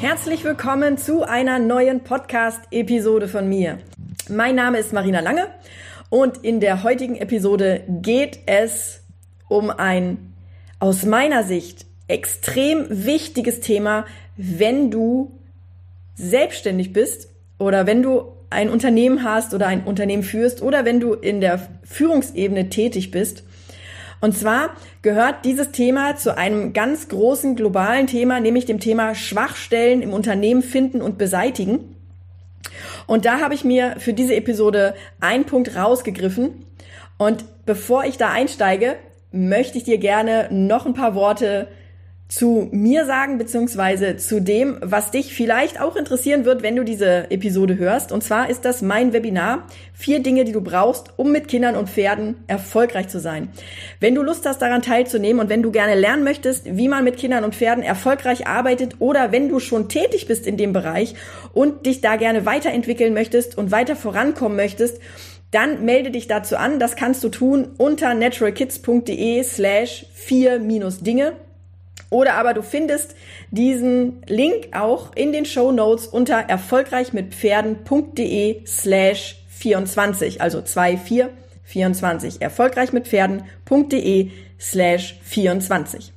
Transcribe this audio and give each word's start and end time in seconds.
Herzlich 0.00 0.44
willkommen 0.44 0.96
zu 0.96 1.24
einer 1.24 1.58
neuen 1.58 2.04
Podcast-Episode 2.04 3.26
von 3.26 3.48
mir. 3.48 3.78
Mein 4.28 4.54
Name 4.54 4.78
ist 4.78 4.92
Marina 4.92 5.18
Lange 5.18 5.48
und 6.08 6.44
in 6.44 6.60
der 6.60 6.84
heutigen 6.84 7.16
Episode 7.16 7.82
geht 7.88 8.38
es 8.46 9.02
um 9.48 9.70
ein 9.70 10.32
aus 10.78 11.04
meiner 11.04 11.42
Sicht 11.42 11.84
extrem 12.06 12.86
wichtiges 12.88 13.58
Thema, 13.58 14.06
wenn 14.36 14.92
du 14.92 15.32
selbstständig 16.14 16.92
bist 16.92 17.28
oder 17.58 17.88
wenn 17.88 18.00
du 18.00 18.32
ein 18.50 18.70
Unternehmen 18.70 19.24
hast 19.24 19.52
oder 19.52 19.66
ein 19.66 19.82
Unternehmen 19.82 20.22
führst 20.22 20.62
oder 20.62 20.84
wenn 20.84 21.00
du 21.00 21.14
in 21.14 21.40
der 21.40 21.68
Führungsebene 21.82 22.68
tätig 22.68 23.10
bist 23.10 23.42
und 24.20 24.36
zwar 24.36 24.70
gehört 25.02 25.44
dieses 25.44 25.70
Thema 25.70 26.16
zu 26.16 26.36
einem 26.36 26.72
ganz 26.72 27.08
großen 27.08 27.54
globalen 27.56 28.06
Thema, 28.06 28.40
nämlich 28.40 28.66
dem 28.66 28.80
Thema 28.80 29.14
Schwachstellen 29.14 30.02
im 30.02 30.12
Unternehmen 30.12 30.62
finden 30.62 31.00
und 31.00 31.18
beseitigen. 31.18 31.94
Und 33.06 33.24
da 33.24 33.40
habe 33.40 33.54
ich 33.54 33.64
mir 33.64 33.94
für 33.98 34.12
diese 34.12 34.34
Episode 34.34 34.94
einen 35.20 35.44
Punkt 35.44 35.76
rausgegriffen. 35.76 36.64
Und 37.16 37.44
bevor 37.64 38.04
ich 38.04 38.18
da 38.18 38.30
einsteige, 38.30 38.96
möchte 39.30 39.78
ich 39.78 39.84
dir 39.84 39.98
gerne 39.98 40.48
noch 40.50 40.86
ein 40.86 40.94
paar 40.94 41.14
Worte 41.14 41.68
zu 42.28 42.68
mir 42.72 43.06
sagen, 43.06 43.38
beziehungsweise 43.38 44.18
zu 44.18 44.40
dem, 44.40 44.76
was 44.82 45.10
dich 45.10 45.32
vielleicht 45.32 45.80
auch 45.80 45.96
interessieren 45.96 46.44
wird, 46.44 46.62
wenn 46.62 46.76
du 46.76 46.84
diese 46.84 47.30
Episode 47.30 47.78
hörst. 47.78 48.12
Und 48.12 48.22
zwar 48.22 48.50
ist 48.50 48.66
das 48.66 48.82
mein 48.82 49.14
Webinar. 49.14 49.66
Vier 49.94 50.22
Dinge, 50.22 50.44
die 50.44 50.52
du 50.52 50.60
brauchst, 50.60 51.14
um 51.16 51.32
mit 51.32 51.48
Kindern 51.48 51.74
und 51.74 51.88
Pferden 51.88 52.36
erfolgreich 52.46 53.08
zu 53.08 53.18
sein. 53.18 53.48
Wenn 53.98 54.14
du 54.14 54.22
Lust 54.22 54.44
hast, 54.44 54.60
daran 54.60 54.82
teilzunehmen 54.82 55.40
und 55.40 55.48
wenn 55.48 55.62
du 55.62 55.72
gerne 55.72 55.94
lernen 55.94 56.22
möchtest, 56.22 56.66
wie 56.66 56.88
man 56.88 57.02
mit 57.02 57.16
Kindern 57.16 57.44
und 57.44 57.54
Pferden 57.54 57.82
erfolgreich 57.82 58.46
arbeitet 58.46 58.96
oder 58.98 59.32
wenn 59.32 59.48
du 59.48 59.58
schon 59.58 59.88
tätig 59.88 60.26
bist 60.26 60.46
in 60.46 60.58
dem 60.58 60.74
Bereich 60.74 61.14
und 61.54 61.86
dich 61.86 62.02
da 62.02 62.16
gerne 62.16 62.44
weiterentwickeln 62.44 63.14
möchtest 63.14 63.56
und 63.56 63.70
weiter 63.70 63.96
vorankommen 63.96 64.56
möchtest, 64.56 65.00
dann 65.50 65.86
melde 65.86 66.10
dich 66.10 66.26
dazu 66.26 66.58
an. 66.58 66.78
Das 66.78 66.94
kannst 66.94 67.24
du 67.24 67.30
tun 67.30 67.68
unter 67.78 68.12
naturalkids.de 68.12 69.42
slash 69.44 70.04
vier 70.12 70.58
minus 70.58 71.00
Dinge. 71.00 71.32
Oder 72.10 72.34
aber 72.34 72.52
du 72.54 72.62
findest 72.62 73.14
diesen 73.50 74.22
Link 74.26 74.68
auch 74.72 75.14
in 75.14 75.32
den 75.32 75.44
Show 75.44 75.70
Notes 75.72 76.06
unter 76.06 76.36
erfolgreichmitpferden.de 76.36 78.64
slash 78.66 79.44
24, 79.48 80.40
also 80.40 80.62
2424. 80.62 82.40
Erfolgreichmitpferden.de 82.40 84.30
slash 84.58 85.18
24. 85.22 86.14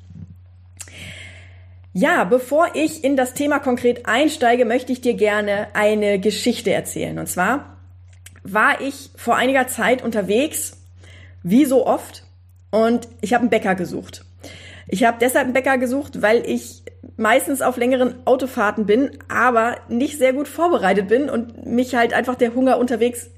Ja, 1.93 2.23
bevor 2.23 2.69
ich 2.73 3.03
in 3.03 3.17
das 3.17 3.33
Thema 3.33 3.59
konkret 3.59 4.05
einsteige, 4.05 4.63
möchte 4.63 4.93
ich 4.93 5.01
dir 5.01 5.15
gerne 5.15 5.67
eine 5.73 6.19
Geschichte 6.19 6.71
erzählen. 6.71 7.19
Und 7.19 7.27
zwar 7.27 7.75
war 8.43 8.79
ich 8.79 9.09
vor 9.17 9.35
einiger 9.35 9.67
Zeit 9.67 10.01
unterwegs, 10.01 10.77
wie 11.43 11.65
so 11.65 11.85
oft, 11.85 12.23
und 12.69 13.09
ich 13.19 13.33
habe 13.33 13.41
einen 13.41 13.49
Bäcker 13.49 13.75
gesucht. 13.75 14.23
Ich 14.91 15.05
habe 15.05 15.17
deshalb 15.21 15.45
einen 15.45 15.53
Bäcker 15.53 15.77
gesucht, 15.77 16.21
weil 16.21 16.43
ich 16.45 16.83
meistens 17.15 17.61
auf 17.61 17.77
längeren 17.77 18.15
Autofahrten 18.25 18.85
bin, 18.85 19.11
aber 19.29 19.77
nicht 19.87 20.17
sehr 20.17 20.33
gut 20.33 20.49
vorbereitet 20.49 21.07
bin 21.07 21.29
und 21.29 21.65
mich 21.65 21.95
halt 21.95 22.13
einfach 22.13 22.35
der 22.35 22.53
Hunger 22.53 22.77
unterwegs 22.77 23.29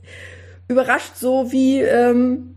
überrascht, 0.68 1.16
so 1.16 1.52
wie 1.52 1.82
ähm, 1.82 2.56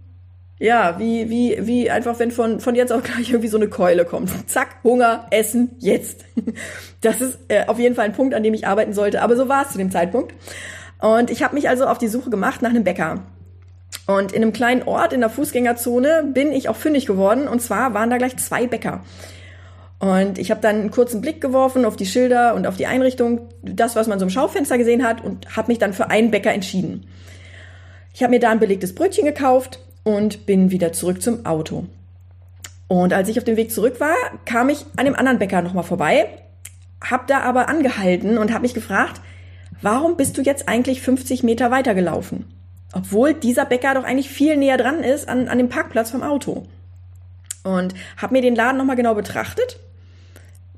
ja, 0.58 0.98
wie 0.98 1.28
wie 1.28 1.58
wie 1.60 1.90
einfach 1.90 2.18
wenn 2.18 2.30
von 2.30 2.60
von 2.60 2.74
jetzt 2.74 2.90
auf 2.90 3.02
gleich 3.02 3.28
irgendwie 3.28 3.48
so 3.48 3.58
eine 3.58 3.68
Keule 3.68 4.06
kommt. 4.06 4.30
Zack, 4.48 4.76
Hunger, 4.82 5.26
Essen 5.30 5.72
jetzt. 5.78 6.24
Das 7.02 7.20
ist 7.20 7.38
äh, 7.48 7.66
auf 7.66 7.78
jeden 7.78 7.94
Fall 7.94 8.06
ein 8.06 8.14
Punkt, 8.14 8.34
an 8.34 8.42
dem 8.42 8.54
ich 8.54 8.66
arbeiten 8.66 8.92
sollte, 8.92 9.22
aber 9.22 9.36
so 9.36 9.48
war 9.48 9.64
es 9.64 9.72
zu 9.72 9.78
dem 9.78 9.92
Zeitpunkt. 9.92 10.34
Und 10.98 11.30
ich 11.30 11.44
habe 11.44 11.54
mich 11.54 11.68
also 11.68 11.86
auf 11.86 11.98
die 11.98 12.08
Suche 12.08 12.30
gemacht 12.30 12.62
nach 12.62 12.70
einem 12.70 12.82
Bäcker. 12.82 13.22
Und 14.06 14.32
in 14.32 14.42
einem 14.42 14.52
kleinen 14.52 14.84
Ort 14.84 15.12
in 15.12 15.20
der 15.20 15.30
Fußgängerzone 15.30 16.30
bin 16.32 16.52
ich 16.52 16.68
auch 16.68 16.76
fündig 16.76 17.06
geworden. 17.06 17.48
Und 17.48 17.60
zwar 17.60 17.92
waren 17.92 18.10
da 18.10 18.18
gleich 18.18 18.36
zwei 18.36 18.66
Bäcker. 18.66 19.02
Und 19.98 20.38
ich 20.38 20.50
habe 20.50 20.60
dann 20.60 20.76
einen 20.76 20.90
kurzen 20.90 21.20
Blick 21.20 21.40
geworfen 21.40 21.84
auf 21.84 21.96
die 21.96 22.06
Schilder 22.06 22.54
und 22.54 22.66
auf 22.66 22.76
die 22.76 22.86
Einrichtung, 22.86 23.48
das, 23.62 23.96
was 23.96 24.06
man 24.06 24.18
so 24.18 24.26
im 24.26 24.30
Schaufenster 24.30 24.78
gesehen 24.78 25.04
hat, 25.04 25.24
und 25.24 25.56
habe 25.56 25.68
mich 25.68 25.78
dann 25.78 25.94
für 25.94 26.10
einen 26.10 26.30
Bäcker 26.30 26.52
entschieden. 26.52 27.06
Ich 28.12 28.22
habe 28.22 28.30
mir 28.30 28.40
da 28.40 28.50
ein 28.50 28.60
belegtes 28.60 28.94
Brötchen 28.94 29.24
gekauft 29.24 29.80
und 30.04 30.46
bin 30.46 30.70
wieder 30.70 30.92
zurück 30.92 31.22
zum 31.22 31.46
Auto. 31.46 31.86
Und 32.88 33.12
als 33.12 33.28
ich 33.28 33.38
auf 33.38 33.44
dem 33.44 33.56
Weg 33.56 33.72
zurück 33.72 33.98
war, 33.98 34.14
kam 34.44 34.68
ich 34.68 34.84
an 34.96 35.06
dem 35.06 35.16
anderen 35.16 35.38
Bäcker 35.38 35.62
nochmal 35.62 35.84
vorbei, 35.84 36.28
hab 37.02 37.26
da 37.26 37.40
aber 37.40 37.68
angehalten 37.68 38.38
und 38.38 38.52
habe 38.52 38.62
mich 38.62 38.74
gefragt, 38.74 39.20
warum 39.82 40.16
bist 40.16 40.38
du 40.38 40.42
jetzt 40.42 40.68
eigentlich 40.68 41.02
50 41.02 41.42
Meter 41.42 41.70
weitergelaufen? 41.70 42.55
Obwohl 42.96 43.34
dieser 43.34 43.66
Bäcker 43.66 43.92
doch 43.92 44.04
eigentlich 44.04 44.30
viel 44.30 44.56
näher 44.56 44.78
dran 44.78 45.00
ist 45.00 45.28
an, 45.28 45.48
an 45.48 45.58
dem 45.58 45.68
Parkplatz 45.68 46.12
vom 46.12 46.22
Auto. 46.22 46.64
Und 47.62 47.94
habe 48.16 48.32
mir 48.32 48.40
den 48.40 48.54
Laden 48.54 48.78
nochmal 48.78 48.96
genau 48.96 49.14
betrachtet, 49.14 49.78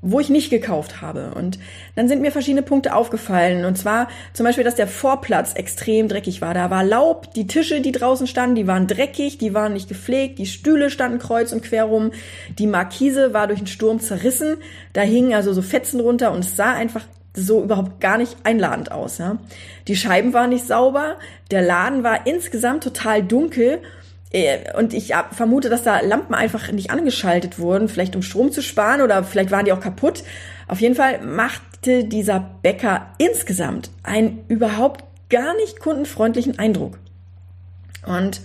wo 0.01 0.19
ich 0.19 0.27
nicht 0.27 0.49
gekauft 0.49 1.01
habe. 1.01 1.31
Und 1.33 1.59
dann 1.95 2.09
sind 2.09 2.21
mir 2.21 2.33
verschiedene 2.33 2.61
Punkte 2.61 2.93
aufgefallen. 2.93 3.63
Und 3.63 3.77
zwar 3.77 4.09
zum 4.33 4.45
Beispiel, 4.45 4.65
dass 4.65 4.75
der 4.75 4.87
Vorplatz 4.87 5.53
extrem 5.53 6.09
dreckig 6.09 6.41
war. 6.41 6.53
Da 6.53 6.69
war 6.69 6.83
Laub, 6.83 7.33
die 7.35 7.47
Tische, 7.47 7.79
die 7.79 7.93
draußen 7.93 8.27
standen, 8.27 8.55
die 8.55 8.67
waren 8.67 8.87
dreckig, 8.87 9.37
die 9.37 9.53
waren 9.53 9.71
nicht 9.71 9.87
gepflegt, 9.87 10.39
die 10.39 10.45
Stühle 10.45 10.89
standen 10.89 11.19
kreuz 11.19 11.53
und 11.53 11.63
quer 11.63 11.85
rum, 11.85 12.11
die 12.57 12.67
Markise 12.67 13.33
war 13.33 13.47
durch 13.47 13.59
den 13.59 13.67
Sturm 13.67 14.01
zerrissen, 14.01 14.57
da 14.91 15.01
hingen 15.01 15.33
also 15.33 15.53
so 15.53 15.61
Fetzen 15.61 16.01
runter 16.01 16.33
und 16.33 16.39
es 16.39 16.57
sah 16.57 16.73
einfach 16.73 17.05
so 17.35 17.63
überhaupt 17.63 18.01
gar 18.01 18.17
nicht 18.17 18.37
einladend 18.43 18.91
aus. 18.91 19.17
Ja? 19.17 19.37
Die 19.87 19.95
Scheiben 19.95 20.33
waren 20.33 20.49
nicht 20.49 20.67
sauber, 20.67 21.17
der 21.51 21.61
Laden 21.61 22.03
war 22.03 22.25
insgesamt 22.25 22.83
total 22.83 23.23
dunkel 23.23 23.79
äh, 24.31 24.77
und 24.77 24.93
ich 24.93 25.13
vermute, 25.31 25.69
dass 25.69 25.83
da 25.83 25.99
Lampen 26.01 26.35
einfach 26.35 26.71
nicht 26.71 26.91
angeschaltet 26.91 27.59
wurden, 27.59 27.89
vielleicht 27.89 28.15
um 28.15 28.21
Strom 28.21 28.51
zu 28.51 28.61
sparen 28.61 29.01
oder 29.01 29.23
vielleicht 29.23 29.51
waren 29.51 29.65
die 29.65 29.73
auch 29.73 29.79
kaputt. 29.79 30.23
Auf 30.67 30.81
jeden 30.81 30.95
Fall 30.95 31.21
machte 31.21 32.03
dieser 32.03 32.51
Bäcker 32.61 33.07
insgesamt 33.17 33.89
einen 34.03 34.43
überhaupt 34.47 35.03
gar 35.29 35.55
nicht 35.55 35.79
kundenfreundlichen 35.79 36.59
Eindruck. 36.59 36.99
Und 38.05 38.41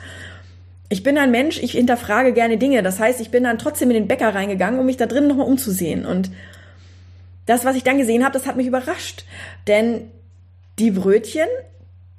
ich 0.89 1.03
bin 1.03 1.19
ein 1.19 1.31
Mensch, 1.31 1.59
ich 1.59 1.72
hinterfrage 1.72 2.33
gerne 2.33 2.59
Dinge. 2.59 2.83
Das 2.83 3.01
heißt, 3.01 3.21
ich 3.21 3.31
bin 3.31 3.45
dann 3.45 3.59
trotzdem 3.59 3.91
in 3.91 3.95
den 3.95 4.09
Bäcker 4.09 4.34
reingegangen, 4.34 4.78
um 4.78 4.87
mich 4.87 4.97
da 4.97 5.06
drin 5.06 5.27
nochmal 5.27 5.47
umzusehen. 5.47 6.06
Und 6.06 6.31
das, 7.47 7.65
was 7.65 7.77
ich 7.77 7.82
dann 7.82 7.99
gesehen 7.99 8.25
habe, 8.25 8.32
das 8.32 8.47
hat 8.47 8.56
mich 8.56 8.66
überrascht. 8.66 9.25
Denn 9.66 10.10
die 10.78 10.91
Brötchen, 10.91 11.49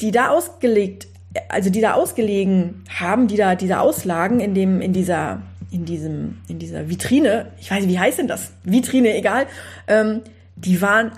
die 0.02 0.12
da 0.12 0.30
ausgelegt, 0.30 1.08
also 1.50 1.70
die 1.70 1.82
da 1.82 1.94
ausgelegen 1.94 2.84
haben, 2.90 3.28
die 3.28 3.38
da, 3.38 3.56
die 3.56 3.68
da 3.68 3.80
auslagen 3.80 4.40
in 4.40 4.54
dem, 4.54 4.82
in 4.82 4.94
dieser, 4.94 5.42
in 5.72 5.86
diesem, 5.86 6.38
in 6.48 6.60
dieser 6.60 6.90
Vitrine, 6.90 7.52
ich 7.60 7.72
weiß 7.72 7.84
nicht, 7.84 7.94
wie 7.94 8.00
heißt 8.00 8.20
denn 8.20 8.28
das? 8.28 8.52
Vitrine, 8.64 9.16
egal, 9.16 9.48
ähm, 9.88 10.22
die 10.56 10.82
waren 10.82 11.12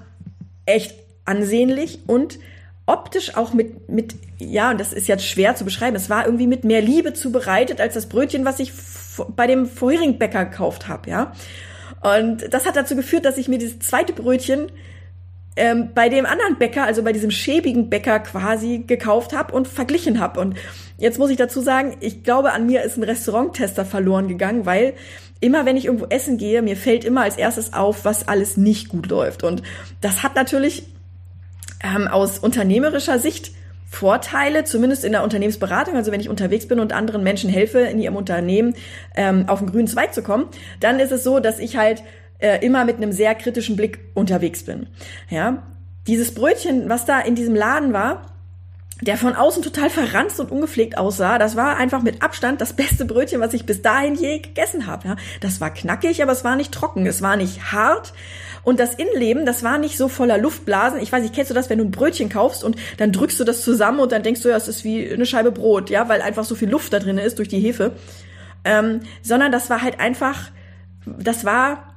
echt 0.66 0.96
ansehnlich 1.26 2.00
und 2.08 2.40
optisch 2.86 3.36
auch 3.36 3.54
mit, 3.54 3.90
mit, 3.90 4.16
ja, 4.40 4.72
und 4.72 4.80
das 4.80 4.94
ist 4.94 5.08
jetzt 5.08 5.26
schwer 5.26 5.56
zu 5.56 5.66
beschreiben, 5.66 5.96
es 5.96 6.10
war 6.10 6.26
irgendwie 6.26 6.48
mit 6.48 6.64
mehr 6.64 6.82
Liebe 6.82 7.14
zubereitet 7.14 7.82
als 7.82 7.94
das 7.94 8.08
Brötchen, 8.08 8.46
was 8.46 8.60
ich 8.60 8.72
bei 9.36 9.46
dem 9.46 9.68
vorherigen 9.68 10.18
Bäcker 10.18 10.46
gekauft 10.46 10.88
habe, 10.88 11.10
ja. 11.10 11.34
Und 12.08 12.54
das 12.54 12.66
hat 12.66 12.76
dazu 12.76 12.96
geführt, 12.96 13.26
dass 13.26 13.38
ich 13.38 13.48
mir 13.48 13.58
dieses 13.58 13.80
zweite 13.80 14.14
Brötchen 14.14 14.72
ähm, 15.58 15.90
bei 15.94 16.08
dem 16.08 16.26
anderen 16.26 16.58
Bäcker, 16.58 16.84
also 16.84 17.04
bei 17.04 17.12
diesem 17.12 17.32
schäbigen 17.32 17.90
Bäcker 17.90 18.20
quasi 18.20 18.84
gekauft 18.86 19.34
habe 19.34 19.54
und 19.54 19.68
verglichen 19.68 20.20
habe. 20.20 20.40
Und 20.40 20.56
jetzt 20.98 21.20
muss 21.20 21.32
ich 21.32 21.38
dazu 21.38 21.62
sagen, 21.62 21.98
ich 22.00 22.24
glaube, 22.24 22.54
an 22.54 22.66
mir 22.66 22.84
ist 22.84 22.98
ein 22.98 23.04
Restauranttester 23.04 23.84
verloren 23.84 24.28
gegangen, 24.28 24.66
weil 24.66 24.94
immer 25.40 25.66
wenn 25.66 25.78
ich 25.78 25.86
irgendwo 25.86 26.06
essen 26.06 26.38
gehe, 26.38 26.62
mir 26.62 26.78
fällt 26.78 27.04
immer 27.04 27.22
als 27.22 27.38
erstes 27.38 27.74
auf, 27.74 28.06
was 28.06 28.28
alles 28.28 28.58
nicht 28.58 28.90
gut 28.90 29.08
läuft. 29.08 29.44
Und 29.44 29.64
das 30.02 30.24
hat 30.24 30.36
natürlich 30.36 30.84
ähm, 31.84 32.08
aus 32.08 32.40
unternehmerischer 32.40 33.20
Sicht 33.20 33.52
Vorteile, 33.90 34.66
zumindest 34.66 35.06
in 35.06 35.14
der 35.14 35.24
Unternehmensberatung, 35.24 35.96
also 35.96 36.12
wenn 36.12 36.20
ich 36.20 36.28
unterwegs 36.28 36.68
bin 36.68 36.80
und 36.80 36.92
anderen 36.92 37.24
Menschen 37.24 37.50
helfe, 37.50 37.80
in 37.80 38.00
ihrem 38.00 38.18
Unternehmen 38.18 38.76
ähm, 39.16 39.46
auf 39.48 39.60
den 39.60 39.72
grünen 39.72 39.88
Zweig 39.88 40.14
zu 40.14 40.22
kommen, 40.22 40.48
dann 40.82 41.00
ist 41.00 41.12
es 41.12 41.24
so, 41.24 41.40
dass 41.40 41.58
ich 41.58 41.78
halt 41.78 42.04
äh, 42.40 42.64
immer 42.66 42.84
mit 42.84 42.98
einem 42.98 43.14
sehr 43.14 43.34
kritischen 43.34 43.78
Blick 43.78 44.00
unterwegs 44.14 44.64
bin. 44.64 44.88
Ja, 45.30 45.64
dieses 46.06 46.34
Brötchen, 46.34 46.90
was 46.90 47.06
da 47.06 47.20
in 47.20 47.36
diesem 47.36 47.56
Laden 47.56 47.94
war, 47.94 48.37
der 49.02 49.18
von 49.18 49.36
außen 49.36 49.62
total 49.62 49.90
verranzt 49.90 50.40
und 50.40 50.52
ungepflegt 50.52 50.98
aussah. 50.98 51.38
Das 51.38 51.56
war 51.56 51.78
einfach 51.78 52.02
mit 52.02 52.24
Abstand 52.24 52.62
das 52.62 52.74
beste 52.74 53.06
Brötchen, 53.06 53.40
was 53.40 53.54
ich 53.54 53.66
bis 53.66 53.82
dahin 53.82 54.16
je 54.16 54.40
gegessen 54.40 54.88
habe. 54.88 55.10
Ja, 55.10 55.16
das 55.40 55.62
war 55.62 55.72
knackig, 55.72 56.24
aber 56.24 56.32
es 56.32 56.44
war 56.44 56.56
nicht 56.56 56.74
trocken, 56.74 57.06
es 57.06 57.22
war 57.22 57.36
nicht 57.36 57.72
hart. 57.72 58.14
Und 58.64 58.80
das 58.80 58.96
Innenleben, 58.96 59.46
das 59.46 59.64
war 59.64 59.78
nicht 59.78 59.98
so 59.98 60.10
voller 60.10 60.38
Luftblasen. 60.38 61.00
Ich 61.00 61.12
weiß 61.12 61.22
nicht, 61.22 61.34
kennst 61.34 61.52
du 61.52 61.56
das, 61.56 61.70
wenn 61.70 61.78
du 61.78 61.86
ein 61.86 61.92
Brötchen 61.92 62.30
kaufst 62.30 62.64
und 62.64 62.76
dann 62.98 63.12
drückst 63.12 63.40
du 63.40 63.44
das 63.44 63.62
zusammen 63.62 64.00
und 64.00 64.12
dann 64.12 64.24
denkst 64.24 64.42
du, 64.42 64.50
ja, 64.50 64.58
es 64.58 64.68
ist 64.68 64.84
wie 64.84 65.10
eine 65.10 65.26
Scheibe 65.26 65.52
Brot, 65.52 65.90
ja, 65.90 66.10
weil 66.10 66.22
einfach 66.22 66.44
so 66.44 66.56
viel 66.56 66.70
Luft 66.70 66.92
da 66.92 67.00
drin 67.00 67.18
ist 67.18 67.38
durch 67.38 67.48
die 67.48 67.60
Hefe. 67.60 67.94
Ähm, 68.66 69.02
sondern 69.22 69.52
das 69.52 69.70
war 69.70 69.82
halt 69.82 70.00
einfach, 70.00 70.52
das 71.06 71.46
war 71.46 71.97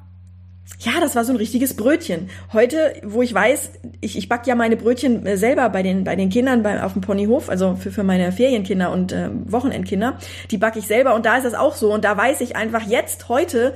ja, 0.78 0.92
das 1.00 1.14
war 1.14 1.24
so 1.24 1.32
ein 1.32 1.36
richtiges 1.36 1.74
Brötchen. 1.74 2.30
Heute, 2.52 2.94
wo 3.04 3.20
ich 3.20 3.34
weiß, 3.34 3.72
ich, 4.00 4.16
ich 4.16 4.28
back 4.28 4.46
ja 4.46 4.54
meine 4.54 4.76
Brötchen 4.76 5.26
äh, 5.26 5.36
selber 5.36 5.68
bei 5.68 5.82
den, 5.82 6.04
bei 6.04 6.16
den 6.16 6.30
Kindern 6.30 6.62
bei, 6.62 6.82
auf 6.82 6.94
dem 6.94 7.02
Ponyhof, 7.02 7.50
also 7.50 7.74
für, 7.74 7.90
für 7.90 8.02
meine 8.02 8.32
Ferienkinder 8.32 8.90
und 8.90 9.12
äh, 9.12 9.28
Wochenendkinder, 9.46 10.18
die 10.50 10.56
backe 10.56 10.78
ich 10.78 10.86
selber 10.86 11.14
und 11.14 11.26
da 11.26 11.36
ist 11.36 11.44
das 11.44 11.54
auch 11.54 11.74
so. 11.74 11.92
Und 11.92 12.04
da 12.04 12.16
weiß 12.16 12.40
ich 12.40 12.56
einfach 12.56 12.86
jetzt, 12.86 13.28
heute, 13.28 13.74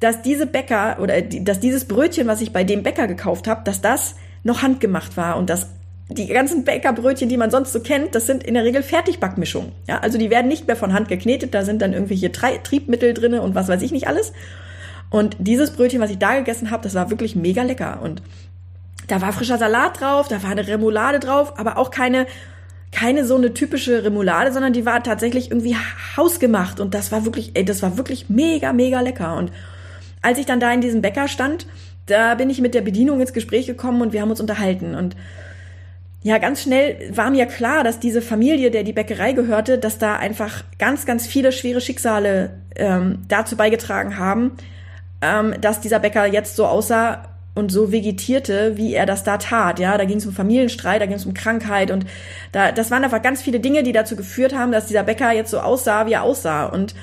dass 0.00 0.22
diese 0.22 0.46
Bäcker 0.46 0.96
oder 1.00 1.20
die, 1.20 1.44
dass 1.44 1.60
dieses 1.60 1.84
Brötchen, 1.86 2.26
was 2.26 2.40
ich 2.40 2.52
bei 2.52 2.64
dem 2.64 2.82
Bäcker 2.82 3.06
gekauft 3.06 3.48
habe, 3.48 3.62
dass 3.64 3.82
das 3.82 4.16
noch 4.42 4.62
handgemacht 4.62 5.16
war 5.16 5.36
und 5.36 5.50
dass 5.50 5.68
die 6.08 6.26
ganzen 6.28 6.64
Bäckerbrötchen, 6.64 7.28
die 7.28 7.36
man 7.36 7.50
sonst 7.50 7.72
so 7.72 7.80
kennt, 7.80 8.14
das 8.14 8.26
sind 8.26 8.44
in 8.44 8.54
der 8.54 8.64
Regel 8.64 8.82
Fertigbackmischungen. 8.82 9.72
Ja, 9.88 9.98
also 9.98 10.18
die 10.18 10.30
werden 10.30 10.46
nicht 10.46 10.66
mehr 10.66 10.76
von 10.76 10.92
Hand 10.92 11.08
geknetet, 11.08 11.52
da 11.52 11.64
sind 11.64 11.82
dann 11.82 11.92
irgendwelche 11.92 12.30
Triebmittel 12.30 13.12
drinne 13.12 13.42
und 13.42 13.54
was 13.54 13.68
weiß 13.68 13.82
ich 13.82 13.90
nicht 13.90 14.06
alles. 14.06 14.32
Und 15.10 15.36
dieses 15.38 15.70
Brötchen, 15.70 16.00
was 16.00 16.10
ich 16.10 16.18
da 16.18 16.36
gegessen 16.36 16.70
habe, 16.70 16.82
das 16.82 16.94
war 16.94 17.10
wirklich 17.10 17.36
mega 17.36 17.62
lecker. 17.62 18.00
Und 18.02 18.22
da 19.06 19.20
war 19.20 19.32
frischer 19.32 19.58
Salat 19.58 20.00
drauf, 20.00 20.28
da 20.28 20.42
war 20.42 20.50
eine 20.50 20.66
Remoulade 20.66 21.20
drauf, 21.20 21.58
aber 21.58 21.78
auch 21.78 21.90
keine, 21.90 22.26
keine 22.92 23.24
so 23.24 23.36
eine 23.36 23.54
typische 23.54 24.04
Remoulade, 24.04 24.52
sondern 24.52 24.72
die 24.72 24.84
war 24.84 25.02
tatsächlich 25.02 25.50
irgendwie 25.50 25.76
hausgemacht. 26.16 26.80
Und 26.80 26.94
das 26.94 27.12
war 27.12 27.24
wirklich, 27.24 27.52
ey, 27.54 27.64
das 27.64 27.82
war 27.82 27.96
wirklich 27.96 28.28
mega, 28.28 28.72
mega 28.72 29.00
lecker. 29.00 29.36
Und 29.36 29.52
als 30.22 30.38
ich 30.38 30.46
dann 30.46 30.60
da 30.60 30.72
in 30.72 30.80
diesem 30.80 31.02
Bäcker 31.02 31.28
stand, 31.28 31.66
da 32.06 32.34
bin 32.34 32.50
ich 32.50 32.60
mit 32.60 32.74
der 32.74 32.80
Bedienung 32.80 33.20
ins 33.20 33.32
Gespräch 33.32 33.66
gekommen 33.66 34.00
und 34.00 34.12
wir 34.12 34.22
haben 34.22 34.30
uns 34.30 34.40
unterhalten. 34.40 34.94
Und 34.94 35.16
ja, 36.22 36.38
ganz 36.38 36.62
schnell 36.62 37.10
war 37.14 37.30
mir 37.30 37.46
klar, 37.46 37.84
dass 37.84 38.00
diese 38.00 38.20
Familie, 38.20 38.72
der 38.72 38.82
die 38.82 38.92
Bäckerei 38.92 39.32
gehörte, 39.32 39.78
dass 39.78 39.98
da 39.98 40.16
einfach 40.16 40.64
ganz, 40.78 41.06
ganz 41.06 41.26
viele 41.26 41.52
schwere 41.52 41.80
Schicksale 41.80 42.50
ähm, 42.74 43.20
dazu 43.28 43.56
beigetragen 43.56 44.18
haben, 44.18 44.52
ähm, 45.20 45.54
dass 45.60 45.80
dieser 45.80 45.98
Bäcker 45.98 46.26
jetzt 46.26 46.56
so 46.56 46.66
aussah 46.66 47.28
und 47.54 47.72
so 47.72 47.90
vegetierte, 47.90 48.76
wie 48.76 48.92
er 48.92 49.06
das 49.06 49.24
da 49.24 49.38
tat. 49.38 49.78
Ja, 49.78 49.96
da 49.96 50.04
ging 50.04 50.18
es 50.18 50.26
um 50.26 50.32
Familienstreit, 50.32 51.00
da 51.00 51.06
ging 51.06 51.16
es 51.16 51.24
um 51.24 51.32
Krankheit 51.32 51.90
und 51.90 52.04
da, 52.52 52.70
das 52.70 52.90
waren 52.90 53.02
einfach 53.02 53.22
ganz 53.22 53.40
viele 53.40 53.60
Dinge, 53.60 53.82
die 53.82 53.92
dazu 53.92 54.14
geführt 54.14 54.54
haben, 54.54 54.72
dass 54.72 54.86
dieser 54.86 55.04
Bäcker 55.04 55.32
jetzt 55.32 55.50
so 55.50 55.60
aussah, 55.60 56.06
wie 56.06 56.12
er 56.12 56.22
aussah. 56.22 56.66
Und 56.66 56.94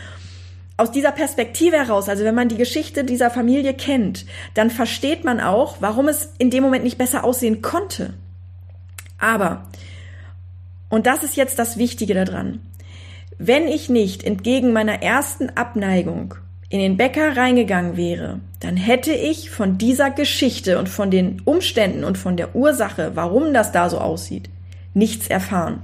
aus 0.78 0.92
dieser 0.92 1.12
Perspektive 1.12 1.78
heraus, 1.78 2.08
also 2.08 2.24
wenn 2.24 2.36
man 2.36 2.50
die 2.50 2.58
Geschichte 2.58 3.04
dieser 3.04 3.32
Familie 3.32 3.74
kennt, 3.74 4.26
dann 4.54 4.70
versteht 4.70 5.24
man 5.24 5.40
auch, 5.40 5.78
warum 5.80 6.08
es 6.08 6.34
in 6.38 6.52
dem 6.52 6.64
Moment 6.64 6.84
nicht 6.84 7.00
besser 7.00 7.24
aussehen 7.24 7.64
konnte. 7.64 8.14
Aber, 9.18 9.64
und 10.90 11.08
das 11.08 11.24
ist 11.24 11.36
jetzt 11.36 11.58
das 11.58 11.78
Wichtige 11.78 12.14
daran, 12.14 12.60
wenn 13.40 13.68
ich 13.68 13.90
nicht 13.90 14.24
entgegen 14.24 14.72
meiner 14.72 15.02
ersten 15.02 15.50
Abneigung 15.50 16.36
in 16.74 16.80
den 16.80 16.98
Bäcker 16.98 17.38
reingegangen 17.38 17.98
wäre, 17.98 18.40
dann 18.60 18.78
hätte 18.78 19.14
ich 19.14 19.52
von 19.52 19.78
dieser 19.78 20.10
Geschichte 20.10 20.80
und 20.80 20.90
von 20.90 21.12
den 21.12 21.40
Umständen 21.46 22.04
und 22.04 22.18
von 22.18 22.36
der 22.36 22.56
Ursache, 22.56 23.12
warum 23.14 23.54
das 23.54 23.72
da 23.72 23.92
so 23.92 24.00
aussieht, 24.00 24.50
nichts 24.96 25.28
erfahren. 25.28 25.84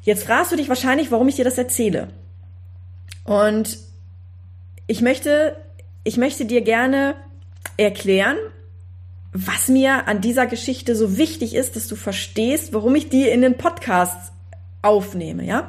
Jetzt 0.00 0.24
fragst 0.24 0.50
du 0.50 0.56
dich 0.56 0.70
wahrscheinlich, 0.70 1.10
warum 1.10 1.28
ich 1.28 1.36
dir 1.36 1.44
das 1.44 1.58
erzähle. 1.58 2.08
Und 3.24 3.76
ich 4.86 5.02
möchte, 5.02 5.54
ich 6.02 6.16
möchte 6.16 6.46
dir 6.46 6.62
gerne 6.62 7.16
erklären, 7.76 8.38
was 9.34 9.68
mir 9.68 10.08
an 10.08 10.22
dieser 10.22 10.46
Geschichte 10.46 10.96
so 10.96 11.18
wichtig 11.18 11.54
ist, 11.54 11.76
dass 11.76 11.86
du 11.86 11.96
verstehst, 11.96 12.72
warum 12.72 12.94
ich 12.94 13.10
die 13.10 13.28
in 13.28 13.42
den 13.42 13.58
Podcast 13.58 14.32
aufnehme, 14.80 15.44
ja? 15.44 15.68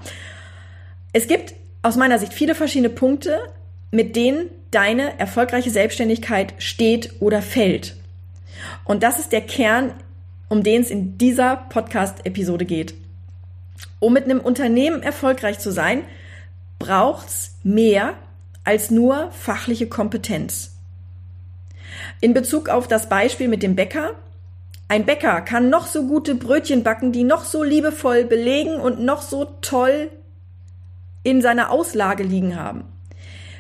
Es 1.12 1.28
gibt 1.28 1.56
aus 1.88 1.95
meiner 1.95 2.19
Sicht 2.19 2.34
viele 2.34 2.54
verschiedene 2.54 2.89
Punkte, 2.89 3.39
mit 3.92 4.18
denen 4.18 4.50
deine 4.72 5.18
erfolgreiche 5.19 5.69
Selbstständigkeit 5.69 6.54
steht 6.57 7.13
oder 7.22 7.42
fällt. 7.42 7.95
Und 8.84 9.04
das 9.04 9.19
ist 9.19 9.31
der 9.31 9.39
Kern, 9.39 9.94
um 10.50 10.63
den 10.63 10.81
es 10.81 10.89
in 10.89 11.18
dieser 11.18 11.56
Podcast-Episode 11.56 12.66
geht. 12.66 12.94
Um 14.00 14.12
mit 14.12 14.25
einem 14.25 14.42
Unternehmen 14.42 15.01
erfolgreich 15.01 15.60
zu 15.60 15.72
sein, 15.72 16.04
braucht's 16.78 17.56
mehr 17.63 18.16
als 18.66 18.92
nur 18.92 19.31
fachliche 19.31 19.88
Kompetenz. 19.88 20.75
In 22.19 22.33
Bezug 22.33 22.68
auf 22.68 22.90
das 22.90 23.07
Beispiel 23.07 23.48
mit 23.48 23.63
dem 23.63 23.78
Bäcker. 23.78 24.16
Ein 24.90 25.06
Bäcker 25.06 25.40
kann 25.40 25.69
noch 25.69 25.88
so 25.88 26.06
gute 26.06 26.36
Brötchen 26.36 26.83
backen, 26.83 27.13
die 27.13 27.24
noch 27.24 27.45
so 27.45 27.63
liebevoll 27.63 28.25
belegen 28.25 28.75
und 28.75 29.00
noch 29.00 29.22
so 29.22 29.45
toll 29.62 30.10
in 31.28 31.42
seiner 31.42 31.72
Auslage 31.72 32.24
liegen 32.24 32.56
haben. 32.56 32.86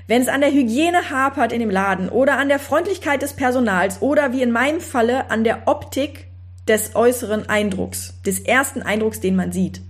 Wenn 0.07 0.21
es 0.21 0.29
an 0.29 0.39
der 0.39 0.53
Hygiene 0.53 1.09
hapert 1.09 1.51
in 1.51 1.59
dem 1.59 1.69
Laden 1.69 2.07
oder 2.07 2.37
an 2.37 2.47
der 2.47 2.59
Freundlichkeit 2.59 3.21
des 3.21 3.33
Personals 3.33 4.01
oder 4.01 4.31
wie 4.31 4.41
in 4.41 4.51
meinem 4.51 4.79
Falle 4.79 5.29
an 5.29 5.43
der 5.43 5.67
Optik 5.67 6.27
des 6.65 6.95
äußeren 6.95 7.49
Eindrucks, 7.49 8.21
des 8.25 8.39
ersten 8.39 8.81
Eindrucks, 8.81 9.19
den 9.19 9.35
man 9.35 9.51
sieht, 9.51 9.81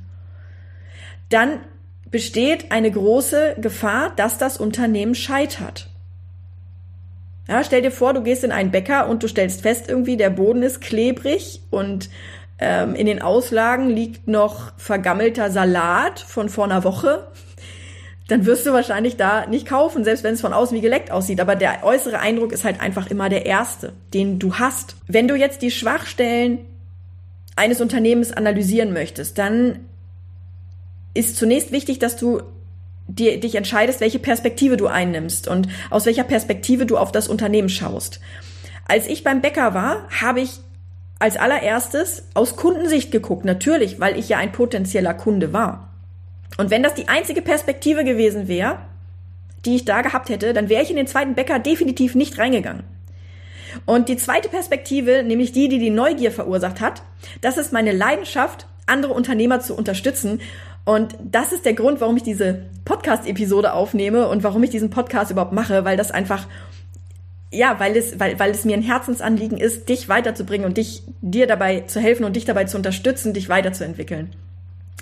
dann 1.29 1.59
besteht 2.09 2.71
eine 2.71 2.89
große 2.89 3.57
Gefahr, 3.59 4.11
dass 4.15 4.39
das 4.39 4.57
Unternehmen 4.57 5.13
scheitert. 5.13 5.87
Ja, 7.47 7.63
stell 7.63 7.83
dir 7.83 7.91
vor, 7.91 8.15
du 8.15 8.23
gehst 8.23 8.43
in 8.43 8.51
einen 8.51 8.71
Bäcker 8.71 9.07
und 9.07 9.21
du 9.21 9.27
stellst 9.27 9.61
fest, 9.61 9.87
irgendwie 9.87 10.17
der 10.17 10.31
Boden 10.31 10.63
ist 10.63 10.81
klebrig 10.81 11.61
und 11.69 12.09
ähm, 12.59 12.95
in 12.95 13.05
den 13.05 13.21
Auslagen 13.21 13.89
liegt 13.89 14.27
noch 14.27 14.73
vergammelter 14.77 15.51
Salat 15.51 16.19
von 16.19 16.49
vor 16.49 16.65
einer 16.65 16.83
Woche 16.83 17.27
dann 18.27 18.45
wirst 18.45 18.65
du 18.65 18.73
wahrscheinlich 18.73 19.15
da 19.15 19.45
nicht 19.47 19.65
kaufen, 19.65 20.03
selbst 20.03 20.23
wenn 20.23 20.33
es 20.33 20.41
von 20.41 20.53
außen 20.53 20.75
wie 20.75 20.81
geleckt 20.81 21.11
aussieht. 21.11 21.39
Aber 21.39 21.55
der 21.55 21.83
äußere 21.83 22.19
Eindruck 22.19 22.51
ist 22.51 22.65
halt 22.65 22.81
einfach 22.81 23.07
immer 23.07 23.29
der 23.29 23.45
erste, 23.45 23.93
den 24.13 24.37
du 24.37 24.55
hast. 24.55 24.95
Wenn 25.07 25.27
du 25.27 25.35
jetzt 25.35 25.61
die 25.61 25.71
Schwachstellen 25.71 26.59
eines 27.55 27.79
Unternehmens 27.79 28.33
analysieren 28.33 28.91
möchtest, 28.91 29.37
dann 29.37 29.79
ist 31.13 31.37
zunächst 31.37 31.71
wichtig, 31.71 31.99
dass 31.99 32.17
du 32.17 32.41
dir, 33.07 33.39
dich 33.39 33.55
entscheidest, 33.55 34.01
welche 34.01 34.19
Perspektive 34.19 34.75
du 34.75 34.87
einnimmst 34.87 35.47
und 35.47 35.69
aus 35.89 36.05
welcher 36.05 36.25
Perspektive 36.25 36.85
du 36.85 36.97
auf 36.97 37.13
das 37.13 37.29
Unternehmen 37.29 37.69
schaust. 37.69 38.19
Als 38.87 39.07
ich 39.07 39.23
beim 39.23 39.41
Bäcker 39.41 39.73
war, 39.73 40.07
habe 40.09 40.41
ich 40.41 40.59
als 41.19 41.37
allererstes 41.37 42.23
aus 42.33 42.55
Kundensicht 42.55 43.11
geguckt, 43.11 43.45
natürlich, 43.45 43.99
weil 43.99 44.17
ich 44.17 44.29
ja 44.29 44.37
ein 44.37 44.51
potenzieller 44.51 45.13
Kunde 45.13 45.53
war. 45.53 45.89
Und 46.57 46.69
wenn 46.69 46.83
das 46.83 46.93
die 46.93 47.07
einzige 47.07 47.41
Perspektive 47.41 48.03
gewesen 48.03 48.47
wäre, 48.47 48.79
die 49.65 49.75
ich 49.75 49.85
da 49.85 50.01
gehabt 50.01 50.29
hätte, 50.29 50.53
dann 50.53 50.69
wäre 50.69 50.83
ich 50.83 50.89
in 50.89 50.95
den 50.95 51.07
zweiten 51.07 51.35
Bäcker 51.35 51.59
definitiv 51.59 52.15
nicht 52.15 52.37
reingegangen. 52.37 52.83
Und 53.85 54.09
die 54.09 54.17
zweite 54.17 54.49
Perspektive, 54.49 55.23
nämlich 55.23 55.51
die, 55.51 55.69
die 55.69 55.79
die 55.79 55.89
Neugier 55.89 56.31
verursacht 56.31 56.81
hat, 56.81 57.03
das 57.41 57.57
ist 57.57 57.73
meine 57.73 57.91
Leidenschaft, 57.91 58.67
andere 58.85 59.13
Unternehmer 59.13 59.59
zu 59.59 59.75
unterstützen. 59.75 60.39
Und 60.85 61.15
das 61.21 61.51
ist 61.51 61.65
der 61.65 61.73
Grund, 61.73 61.99
warum 61.99 62.15
ich 62.15 62.23
diese 62.23 62.65
Podcast-Episode 62.85 63.73
aufnehme 63.73 64.29
und 64.29 64.43
warum 64.43 64.63
ich 64.63 64.69
diesen 64.69 64.89
Podcast 64.89 65.31
überhaupt 65.31 65.51
mache, 65.51 65.83
weil 65.83 65.97
das 65.97 66.11
einfach, 66.11 66.47
ja, 67.51 67.79
weil 67.79 67.95
es, 67.95 68.19
weil, 68.19 68.37
weil 68.39 68.51
es 68.51 68.65
mir 68.65 68.75
ein 68.75 68.81
Herzensanliegen 68.81 69.57
ist, 69.57 69.87
dich 69.89 70.09
weiterzubringen 70.09 70.67
und 70.67 70.77
dich, 70.77 71.03
dir 71.21 71.47
dabei 71.47 71.81
zu 71.81 71.99
helfen 71.99 72.25
und 72.25 72.35
dich 72.35 72.45
dabei 72.45 72.65
zu 72.65 72.77
unterstützen, 72.77 73.33
dich 73.33 73.49
weiterzuentwickeln. 73.49 74.33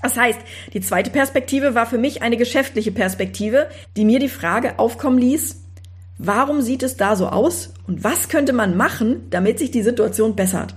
Das 0.02 0.18
heißt, 0.18 0.40
die 0.74 0.82
zweite 0.82 1.10
Perspektive 1.10 1.74
war 1.74 1.88
für 1.88 1.98
mich 1.98 2.22
eine 2.22 2.38
geschäftliche 2.38 2.92
Perspektive, 2.92 3.68
die 3.98 4.06
mir 4.06 4.20
die 4.20 4.30
Frage 4.30 4.78
aufkommen 4.78 5.18
ließ, 5.18 5.64
warum 6.18 6.62
sieht 6.62 6.84
es 6.84 6.98
da 6.98 7.16
so 7.16 7.28
aus 7.28 7.74
und 7.88 8.04
was 8.04 8.30
könnte 8.30 8.54
man 8.54 8.78
machen, 8.78 9.28
damit 9.32 9.58
sich 9.58 9.72
die 9.72 9.82
Situation 9.82 10.36
bessert? 10.36 10.76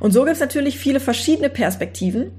Und 0.00 0.10
so 0.10 0.24
gibt 0.24 0.34
es 0.34 0.40
natürlich 0.40 0.78
viele 0.78 0.98
verschiedene 0.98 1.48
Perspektiven. 1.48 2.32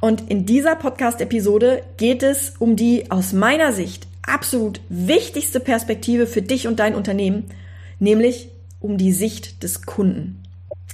Und 0.00 0.30
in 0.30 0.46
dieser 0.46 0.76
Podcast-Episode 0.76 1.82
geht 1.98 2.22
es 2.22 2.54
um 2.58 2.76
die 2.76 3.10
aus 3.10 3.34
meiner 3.34 3.72
Sicht 3.72 4.06
absolut 4.26 4.80
wichtigste 4.88 5.60
Perspektive 5.60 6.26
für 6.26 6.42
dich 6.42 6.66
und 6.66 6.80
dein 6.80 6.94
Unternehmen, 6.94 7.44
nämlich 7.98 8.48
um 8.80 8.98
die 8.98 9.12
Sicht 9.12 9.62
des 9.62 9.82
Kunden. 9.82 10.42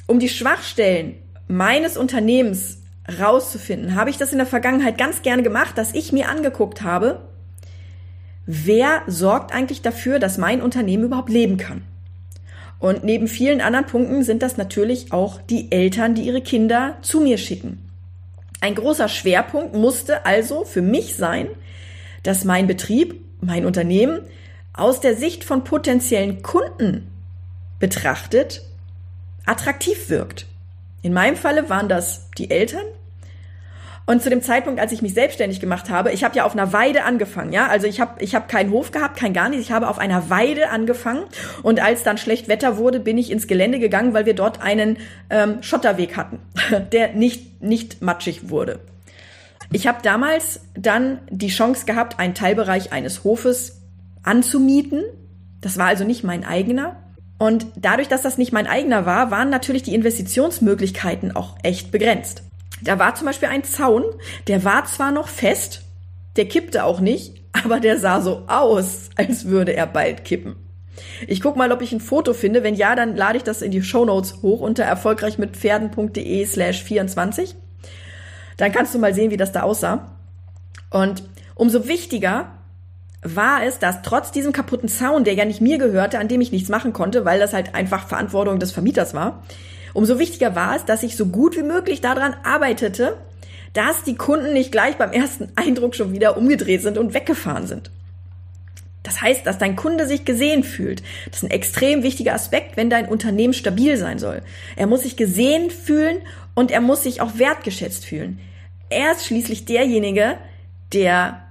Um 0.07 0.19
die 0.19 0.29
Schwachstellen 0.29 1.15
meines 1.49 1.97
Unternehmens 1.97 2.79
rauszufinden, 3.19 3.95
habe 3.95 4.11
ich 4.11 4.17
das 4.17 4.33
in 4.33 4.39
der 4.39 4.47
Vergangenheit 4.47 4.99
ganz 4.99 5.23
gerne 5.23 5.43
gemacht, 5.43 5.77
dass 5.77 5.95
ich 5.95 6.13
mir 6.13 6.29
angeguckt 6.29 6.83
habe, 6.83 7.21
wer 8.47 9.03
sorgt 9.07 9.53
eigentlich 9.53 9.83
dafür, 9.83 10.19
dass 10.19 10.39
mein 10.39 10.63
Unternehmen 10.63 11.05
überhaupt 11.05 11.31
leben 11.31 11.57
kann. 11.57 11.83
Und 12.79 13.05
neben 13.05 13.29
vielen 13.29 13.61
anderen 13.61 13.87
Punkten 13.87 14.23
sind 14.23 14.43
das 14.43 14.57
natürlich 14.57 15.13
auch 15.13 15.41
die 15.43 15.71
Eltern, 15.71 16.15
die 16.15 16.23
ihre 16.23 16.41
Kinder 16.41 16.97
zu 17.03 17.21
mir 17.21 17.37
schicken. 17.37 17.91
Ein 18.61 18.75
großer 18.75 19.09
Schwerpunkt 19.09 19.75
musste 19.75 20.25
also 20.27 20.65
für 20.65 20.83
mich 20.83 21.15
sein, 21.15 21.49
dass 22.23 22.45
mein 22.45 22.67
Betrieb, 22.67 23.20
mein 23.41 23.67
Unternehmen 23.67 24.21
aus 24.73 25.01
der 25.01 25.17
Sicht 25.17 25.45
von 25.45 25.65
potenziellen 25.65 26.43
Kunden 26.43 27.11
betrachtet 27.79 28.63
attraktiv 29.47 30.11
wirkt. 30.11 30.47
In 31.03 31.13
meinem 31.13 31.37
Falle 31.37 31.69
waren 31.69 31.89
das 31.89 32.31
die 32.37 32.51
Eltern, 32.51 32.85
und 34.11 34.21
zu 34.23 34.29
dem 34.29 34.43
Zeitpunkt, 34.43 34.81
als 34.81 34.91
ich 34.91 35.03
mich 35.03 35.15
selbstständig 35.15 35.61
gemacht 35.61 35.89
habe, 35.89 36.11
ich 36.11 36.25
habe 36.25 36.35
ja 36.37 36.45
auf 36.45 36.53
einer 36.53 36.73
Weide 36.73 37.05
angefangen, 37.05 37.53
ja, 37.53 37.69
also 37.69 37.87
ich 37.87 38.01
habe 38.01 38.21
ich 38.21 38.35
hab 38.35 38.49
keinen 38.49 38.73
Hof 38.73 38.91
gehabt, 38.91 39.17
kein 39.17 39.33
gar 39.33 39.49
nichts, 39.49 39.67
ich 39.67 39.71
habe 39.71 39.87
auf 39.87 40.01
einer 40.01 40.31
Weide 40.31 40.71
angefangen 40.71 41.23
und 41.63 41.81
als 41.81 42.03
dann 42.03 42.19
schlecht 42.19 42.49
Wetter 42.49 42.77
wurde, 42.77 42.99
bin 42.99 43.19
ich 43.19 43.31
ins 43.31 43.47
Gelände 43.47 43.79
gegangen, 43.79 44.13
weil 44.13 44.27
wir 44.27 44.35
dort 44.35 44.63
einen 44.63 44.97
ähm, 45.31 45.63
Schotterweg 45.63 46.17
hatten, 46.17 46.41
der 46.93 47.13
nicht 47.13 47.63
nicht 47.63 48.03
matschig 48.03 48.51
wurde. 48.51 48.81
Ich 49.73 49.87
habe 49.87 49.99
damals 50.03 50.61
dann 50.75 51.21
die 51.31 51.49
Chance 51.49 51.87
gehabt, 51.87 52.19
einen 52.19 52.35
Teilbereich 52.35 52.93
eines 52.93 53.25
Hofes 53.25 53.83
anzumieten. 54.23 55.05
Das 55.61 55.79
war 55.79 55.87
also 55.87 56.05
nicht 56.05 56.25
mein 56.25 56.45
eigener. 56.45 56.97
Und 57.39 57.67
dadurch, 57.77 58.09
dass 58.09 58.23
das 58.23 58.37
nicht 58.37 58.53
mein 58.53 58.67
eigener 58.67 59.07
war, 59.07 59.31
waren 59.31 59.49
natürlich 59.49 59.83
die 59.83 59.95
Investitionsmöglichkeiten 59.95 61.35
auch 61.35 61.57
echt 61.63 61.91
begrenzt. 61.91 62.43
Da 62.83 62.99
war 62.99 63.15
zum 63.15 63.27
Beispiel 63.27 63.49
ein 63.49 63.65
Zaun, 63.65 64.05
der 64.47 64.65
war 64.65 64.85
zwar 64.87 65.13
noch 65.13 65.29
fest, 65.29 65.83
der 66.37 66.47
kippte 66.47 66.85
auch 66.85 67.01
nicht, 67.01 67.43
aber 67.65 67.81
der 67.81 67.99
sah 67.99 68.21
so 68.21 68.45
aus, 68.47 69.11
als 69.17 69.47
würde 69.47 69.75
er 69.75 69.87
bald 69.87 70.25
kippen. 70.25 70.57
Ich 71.27 71.41
guck 71.41 71.57
mal, 71.57 71.73
ob 71.73 71.81
ich 71.81 71.93
ein 71.93 72.01
Foto 72.01 72.35
finde. 72.35 72.63
Wenn 72.63 72.75
ja, 72.75 72.95
dann 72.95 73.17
lade 73.17 73.39
ich 73.39 73.45
das 73.45 73.63
in 73.63 73.71
die 73.71 73.83
Show 73.83 74.05
Notes 74.05 74.43
hoch 74.43 74.61
unter 74.61 74.85
erfolgreichmitpferden.de 74.85 76.45
slash 76.45 76.83
24. 76.83 77.57
Dann 78.61 78.73
kannst 78.73 78.95
du 78.95 78.99
mal 78.99 79.15
sehen, 79.15 79.31
wie 79.31 79.37
das 79.37 79.53
da 79.53 79.63
aussah. 79.63 80.17
Und 80.91 81.23
umso 81.55 81.89
wichtiger 81.89 82.53
war 83.23 83.65
es, 83.65 83.79
dass 83.79 84.03
trotz 84.03 84.33
diesem 84.33 84.53
kaputten 84.53 84.89
Zaun, 84.89 85.25
der 85.25 85.35
ja 85.35 85.45
nicht 85.45 85.61
mir 85.61 85.79
gehörte, 85.79 86.19
an 86.19 86.29
dem 86.29 86.41
ich 86.41 86.53
nichts 86.53 86.69
machen 86.69 86.93
konnte, 86.93 87.25
weil 87.25 87.39
das 87.39 87.53
halt 87.53 87.75
einfach 87.75 88.09
Verantwortung 88.09 88.59
des 88.59 88.73
Vermieters 88.73 89.15
war, 89.15 89.43
Umso 89.93 90.19
wichtiger 90.19 90.55
war 90.55 90.77
es, 90.77 90.85
dass 90.85 91.03
ich 91.03 91.17
so 91.17 91.27
gut 91.27 91.57
wie 91.57 91.63
möglich 91.63 92.01
daran 92.01 92.35
arbeitete, 92.45 93.17
dass 93.73 94.03
die 94.03 94.17
Kunden 94.17 94.53
nicht 94.53 94.73
gleich 94.73 94.97
beim 94.97 95.13
ersten 95.13 95.49
Eindruck 95.57 95.95
schon 95.95 96.13
wieder 96.13 96.37
umgedreht 96.37 96.83
sind 96.83 96.99
und 96.99 97.15
weggefahren 97.15 97.67
sind. 97.67 97.91
Das 99.03 99.23
heißt, 99.23 99.47
dass 99.47 99.57
dein 99.57 99.77
Kunde 99.77 100.07
sich 100.07 100.27
gesehen 100.27 100.63
fühlt. 100.63 101.03
Das 101.31 101.39
ist 101.39 101.45
ein 101.45 101.51
extrem 101.51 102.03
wichtiger 102.03 102.35
Aspekt, 102.35 102.77
wenn 102.77 102.91
dein 102.91 103.09
Unternehmen 103.09 103.55
stabil 103.55 103.97
sein 103.97 104.19
soll. 104.19 104.43
Er 104.77 104.87
muss 104.87 105.03
sich 105.03 105.17
gesehen 105.17 105.71
fühlen 105.71 106.19
und 106.55 106.71
er 106.71 106.81
muss 106.81 107.03
sich 107.03 107.21
auch 107.21 107.39
wertgeschätzt 107.39 108.05
fühlen. 108.05 108.41
Er 108.89 109.13
ist 109.13 109.27
schließlich 109.27 109.65
derjenige, 109.65 110.37
der 110.93 111.43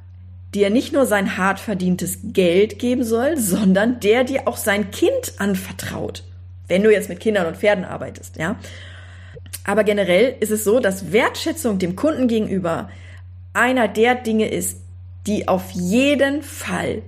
dir 0.53 0.69
nicht 0.69 0.93
nur 0.93 1.05
sein 1.05 1.37
hart 1.37 1.59
verdientes 1.59 2.19
Geld 2.23 2.79
geben 2.79 3.03
soll, 3.03 3.37
sondern 3.37 3.99
der 3.99 4.23
dir 4.23 4.47
auch 4.47 4.57
sein 4.57 4.91
Kind 4.91 5.33
anvertraut. 5.37 6.23
Wenn 6.67 6.83
du 6.83 6.91
jetzt 6.91 7.09
mit 7.09 7.19
Kindern 7.19 7.47
und 7.47 7.57
Pferden 7.57 7.85
arbeitest, 7.85 8.37
ja. 8.37 8.55
Aber 9.63 9.83
generell 9.83 10.35
ist 10.39 10.51
es 10.51 10.63
so, 10.63 10.79
dass 10.79 11.11
Wertschätzung 11.11 11.79
dem 11.79 11.95
Kunden 11.95 12.27
gegenüber 12.27 12.89
einer 13.53 13.87
der 13.87 14.15
Dinge 14.15 14.49
ist, 14.49 14.81
die 15.27 15.47
auf 15.47 15.69
jeden 15.71 16.41
Fall 16.41 17.03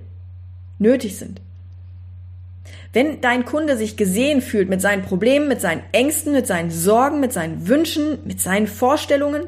nötig 0.78 1.16
sind. 1.16 1.40
Wenn 2.92 3.20
dein 3.20 3.44
Kunde 3.44 3.76
sich 3.76 3.96
gesehen 3.96 4.42
fühlt 4.42 4.68
mit 4.68 4.82
seinen 4.82 5.02
Problemen, 5.02 5.48
mit 5.48 5.60
seinen 5.60 5.82
Ängsten, 5.92 6.32
mit 6.32 6.46
seinen 6.46 6.70
Sorgen, 6.70 7.20
mit 7.20 7.32
seinen 7.32 7.66
Wünschen, 7.66 8.18
mit 8.24 8.40
seinen 8.40 8.66
Vorstellungen, 8.66 9.44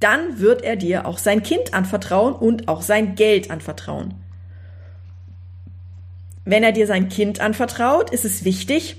dann 0.00 0.38
wird 0.38 0.62
er 0.62 0.76
dir 0.76 1.06
auch 1.06 1.16
sein 1.16 1.42
Kind 1.42 1.72
anvertrauen 1.72 2.34
und 2.34 2.68
auch 2.68 2.82
sein 2.82 3.14
Geld 3.14 3.50
anvertrauen. 3.50 4.14
Wenn 6.44 6.62
er 6.62 6.72
dir 6.72 6.86
sein 6.86 7.08
Kind 7.08 7.40
anvertraut, 7.40 8.10
ist 8.10 8.26
es 8.26 8.44
wichtig, 8.44 8.96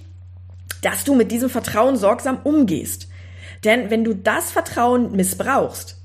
dass 0.81 1.03
du 1.03 1.13
mit 1.13 1.31
diesem 1.31 1.49
Vertrauen 1.49 1.95
sorgsam 1.95 2.39
umgehst. 2.43 3.07
Denn 3.63 3.91
wenn 3.91 4.03
du 4.03 4.15
das 4.15 4.51
Vertrauen 4.51 5.11
missbrauchst, 5.15 6.01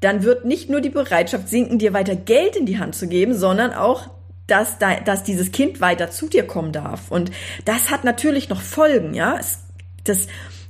dann 0.00 0.24
wird 0.24 0.44
nicht 0.44 0.68
nur 0.68 0.80
die 0.80 0.90
Bereitschaft 0.90 1.48
sinken, 1.48 1.78
dir 1.78 1.92
weiter 1.92 2.16
Geld 2.16 2.56
in 2.56 2.66
die 2.66 2.78
Hand 2.78 2.94
zu 2.96 3.06
geben, 3.06 3.34
sondern 3.34 3.72
auch, 3.72 4.10
dass, 4.46 4.78
da, 4.78 5.00
dass 5.00 5.24
dieses 5.24 5.52
Kind 5.52 5.80
weiter 5.80 6.10
zu 6.10 6.28
dir 6.28 6.46
kommen 6.46 6.72
darf. 6.72 7.10
Und 7.10 7.30
das 7.64 7.90
hat 7.90 8.04
natürlich 8.04 8.48
noch 8.48 8.60
Folgen, 8.60 9.14
ja. 9.14 9.36
Es, 9.38 9.60
das, 10.04 10.26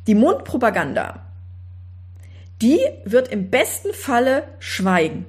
die 0.06 0.14
Mundpropaganda, 0.14 1.24
die 2.62 2.80
wird 3.04 3.28
im 3.28 3.50
besten 3.50 3.92
Falle 3.92 4.44
schweigen. 4.58 5.26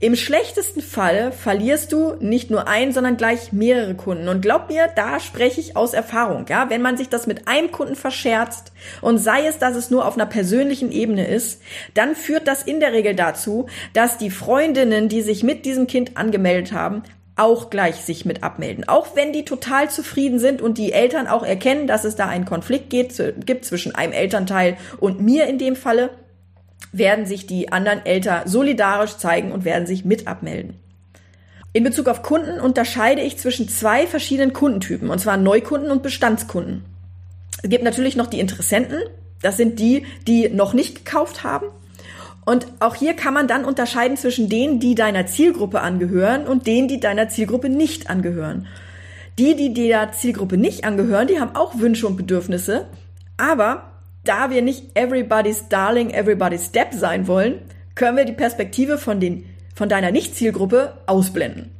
Im 0.00 0.16
schlechtesten 0.16 0.80
Fall 0.80 1.32
verlierst 1.32 1.92
du 1.92 2.14
nicht 2.20 2.50
nur 2.50 2.66
ein, 2.66 2.92
sondern 2.92 3.16
gleich 3.16 3.52
mehrere 3.52 3.94
Kunden. 3.94 4.28
Und 4.28 4.40
glaub 4.40 4.68
mir, 4.68 4.88
da 4.94 5.20
spreche 5.20 5.60
ich 5.60 5.76
aus 5.76 5.92
Erfahrung. 5.94 6.46
Ja, 6.48 6.70
wenn 6.70 6.82
man 6.82 6.96
sich 6.96 7.08
das 7.08 7.26
mit 7.26 7.46
einem 7.46 7.70
Kunden 7.70 7.94
verscherzt 7.94 8.72
und 9.00 9.18
sei 9.18 9.46
es, 9.46 9.58
dass 9.58 9.76
es 9.76 9.90
nur 9.90 10.06
auf 10.06 10.14
einer 10.14 10.26
persönlichen 10.26 10.92
Ebene 10.92 11.26
ist, 11.26 11.62
dann 11.94 12.14
führt 12.14 12.48
das 12.48 12.62
in 12.62 12.80
der 12.80 12.92
Regel 12.92 13.14
dazu, 13.14 13.66
dass 13.92 14.18
die 14.18 14.30
Freundinnen, 14.30 15.08
die 15.08 15.22
sich 15.22 15.42
mit 15.42 15.64
diesem 15.64 15.86
Kind 15.86 16.16
angemeldet 16.16 16.72
haben, 16.72 17.02
auch 17.36 17.68
gleich 17.70 17.96
sich 17.96 18.24
mit 18.24 18.42
abmelden. 18.42 18.88
Auch 18.88 19.14
wenn 19.14 19.32
die 19.32 19.44
total 19.44 19.90
zufrieden 19.90 20.38
sind 20.38 20.62
und 20.62 20.78
die 20.78 20.92
Eltern 20.92 21.26
auch 21.26 21.42
erkennen, 21.42 21.86
dass 21.86 22.04
es 22.04 22.16
da 22.16 22.26
einen 22.26 22.46
Konflikt 22.46 22.90
gibt 22.90 23.64
zwischen 23.64 23.94
einem 23.94 24.12
Elternteil 24.12 24.78
und 24.98 25.20
mir 25.20 25.46
in 25.46 25.58
dem 25.58 25.76
Falle, 25.76 26.10
werden 26.92 27.26
sich 27.26 27.46
die 27.46 27.72
anderen 27.72 28.04
Eltern 28.06 28.48
solidarisch 28.48 29.16
zeigen 29.18 29.52
und 29.52 29.64
werden 29.64 29.86
sich 29.86 30.04
mit 30.04 30.26
abmelden. 30.26 30.80
In 31.72 31.84
Bezug 31.84 32.08
auf 32.08 32.22
Kunden 32.22 32.58
unterscheide 32.58 33.20
ich 33.20 33.36
zwischen 33.36 33.68
zwei 33.68 34.06
verschiedenen 34.06 34.54
Kundentypen, 34.54 35.10
und 35.10 35.18
zwar 35.18 35.36
Neukunden 35.36 35.90
und 35.90 36.02
Bestandskunden. 36.02 36.84
Es 37.62 37.68
gibt 37.68 37.84
natürlich 37.84 38.16
noch 38.16 38.28
die 38.28 38.40
Interessenten, 38.40 38.98
das 39.42 39.58
sind 39.58 39.78
die, 39.78 40.06
die 40.26 40.48
noch 40.48 40.72
nicht 40.72 41.04
gekauft 41.04 41.44
haben. 41.44 41.66
Und 42.46 42.68
auch 42.78 42.94
hier 42.94 43.14
kann 43.14 43.34
man 43.34 43.48
dann 43.48 43.64
unterscheiden 43.64 44.16
zwischen 44.16 44.48
denen, 44.48 44.78
die 44.78 44.94
deiner 44.94 45.26
Zielgruppe 45.26 45.80
angehören 45.80 46.46
und 46.46 46.68
denen, 46.68 46.86
die 46.86 47.00
deiner 47.00 47.28
Zielgruppe 47.28 47.68
nicht 47.68 48.08
angehören. 48.08 48.68
Die, 49.36 49.56
die 49.56 49.74
der 49.74 50.12
Zielgruppe 50.12 50.56
nicht 50.56 50.84
angehören, 50.84 51.26
die 51.26 51.40
haben 51.40 51.56
auch 51.56 51.78
Wünsche 51.78 52.06
und 52.06 52.16
Bedürfnisse, 52.16 52.86
aber 53.36 53.90
da 54.22 54.50
wir 54.50 54.62
nicht 54.62 54.96
everybody's 54.96 55.68
darling, 55.68 56.10
everybody's 56.10 56.66
step 56.66 56.94
sein 56.94 57.26
wollen, 57.26 57.60
können 57.96 58.16
wir 58.16 58.24
die 58.24 58.32
Perspektive 58.32 58.96
von, 58.96 59.18
den, 59.18 59.44
von 59.74 59.88
deiner 59.88 60.12
Nicht-Zielgruppe 60.12 60.94
ausblenden. 61.06 61.72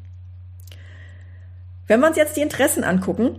Wenn 1.86 2.00
wir 2.00 2.08
uns 2.08 2.16
jetzt 2.16 2.36
die 2.36 2.42
Interessen 2.42 2.82
angucken, 2.82 3.38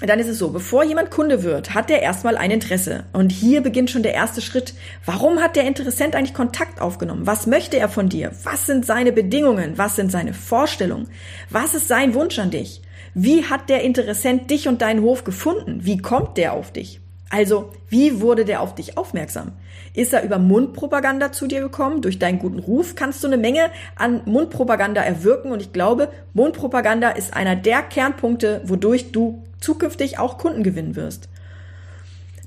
dann 0.00 0.20
ist 0.20 0.28
es 0.28 0.38
so, 0.38 0.50
bevor 0.50 0.84
jemand 0.84 1.10
Kunde 1.10 1.42
wird, 1.42 1.74
hat 1.74 1.90
er 1.90 2.00
erstmal 2.00 2.36
ein 2.36 2.52
Interesse. 2.52 3.04
Und 3.12 3.32
hier 3.32 3.62
beginnt 3.62 3.90
schon 3.90 4.04
der 4.04 4.14
erste 4.14 4.40
Schritt. 4.40 4.74
Warum 5.04 5.40
hat 5.40 5.56
der 5.56 5.66
Interessent 5.66 6.14
eigentlich 6.14 6.34
Kontakt 6.34 6.80
aufgenommen? 6.80 7.26
Was 7.26 7.48
möchte 7.48 7.78
er 7.78 7.88
von 7.88 8.08
dir? 8.08 8.30
Was 8.44 8.66
sind 8.66 8.86
seine 8.86 9.10
Bedingungen? 9.10 9.76
Was 9.76 9.96
sind 9.96 10.12
seine 10.12 10.34
Vorstellungen? 10.34 11.08
Was 11.50 11.74
ist 11.74 11.88
sein 11.88 12.14
Wunsch 12.14 12.38
an 12.38 12.50
dich? 12.50 12.80
Wie 13.14 13.44
hat 13.44 13.68
der 13.68 13.82
Interessent 13.82 14.50
dich 14.50 14.68
und 14.68 14.82
deinen 14.82 15.02
Hof 15.02 15.24
gefunden? 15.24 15.80
Wie 15.82 15.98
kommt 15.98 16.36
der 16.36 16.52
auf 16.52 16.72
dich? 16.72 17.00
Also, 17.30 17.72
wie 17.88 18.20
wurde 18.20 18.44
der 18.44 18.62
auf 18.62 18.74
dich 18.74 18.96
aufmerksam? 18.96 19.52
Ist 19.94 20.12
er 20.12 20.22
über 20.22 20.38
Mundpropaganda 20.38 21.32
zu 21.32 21.46
dir 21.46 21.60
gekommen? 21.60 22.00
Durch 22.00 22.18
deinen 22.18 22.38
guten 22.38 22.60
Ruf 22.60 22.94
kannst 22.94 23.22
du 23.22 23.26
eine 23.26 23.36
Menge 23.36 23.70
an 23.96 24.22
Mundpropaganda 24.24 25.02
erwirken 25.02 25.50
und 25.50 25.60
ich 25.60 25.72
glaube, 25.72 26.08
Mundpropaganda 26.32 27.10
ist 27.10 27.34
einer 27.34 27.56
der 27.56 27.82
Kernpunkte, 27.82 28.62
wodurch 28.64 29.12
du 29.12 29.42
zukünftig 29.60 30.18
auch 30.18 30.38
Kunden 30.38 30.62
gewinnen 30.62 30.96
wirst. 30.96 31.28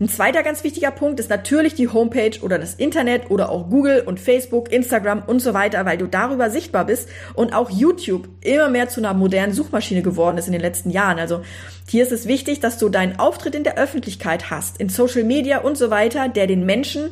Ein 0.01 0.10
zweiter 0.10 0.41
ganz 0.41 0.63
wichtiger 0.63 0.89
Punkt 0.89 1.20
ist 1.20 1.30
natürlich 1.30 1.75
die 1.75 1.88
Homepage 1.88 2.39
oder 2.41 2.58
das 2.58 2.74
Internet 2.74 3.30
oder 3.30 3.51
auch 3.51 3.70
Google 3.70 4.01
und 4.01 4.20
Facebook, 4.20 4.72
Instagram 4.72 5.22
und 5.27 5.41
so 5.41 5.53
weiter, 5.53 5.86
weil 5.86 6.00
du 6.00 6.08
darüber 6.08 6.50
sichtbar 6.50 6.86
bist 6.86 7.08
und 7.36 7.53
auch 7.53 7.70
YouTube 7.70 8.27
immer 8.41 8.68
mehr 8.68 8.89
zu 8.89 9.00
einer 9.00 9.13
modernen 9.13 9.53
Suchmaschine 9.53 10.01
geworden 10.01 10.39
ist 10.39 10.48
in 10.48 10.53
den 10.53 10.62
letzten 10.62 10.89
Jahren. 10.89 11.20
Also 11.20 11.44
hier 11.88 12.01
ist 12.01 12.12
es 12.12 12.25
wichtig, 12.25 12.60
dass 12.60 12.80
du 12.80 12.89
deinen 12.89 13.20
Auftritt 13.20 13.53
in 13.53 13.63
der 13.63 13.77
Öffentlichkeit 13.77 14.50
hast, 14.50 14.80
in 14.80 14.89
Social 14.89 15.24
Media 15.24 15.60
und 15.60 15.77
so 15.77 15.91
weiter, 15.91 16.30
der 16.30 16.48
den 16.48 16.65
Menschen 16.65 17.12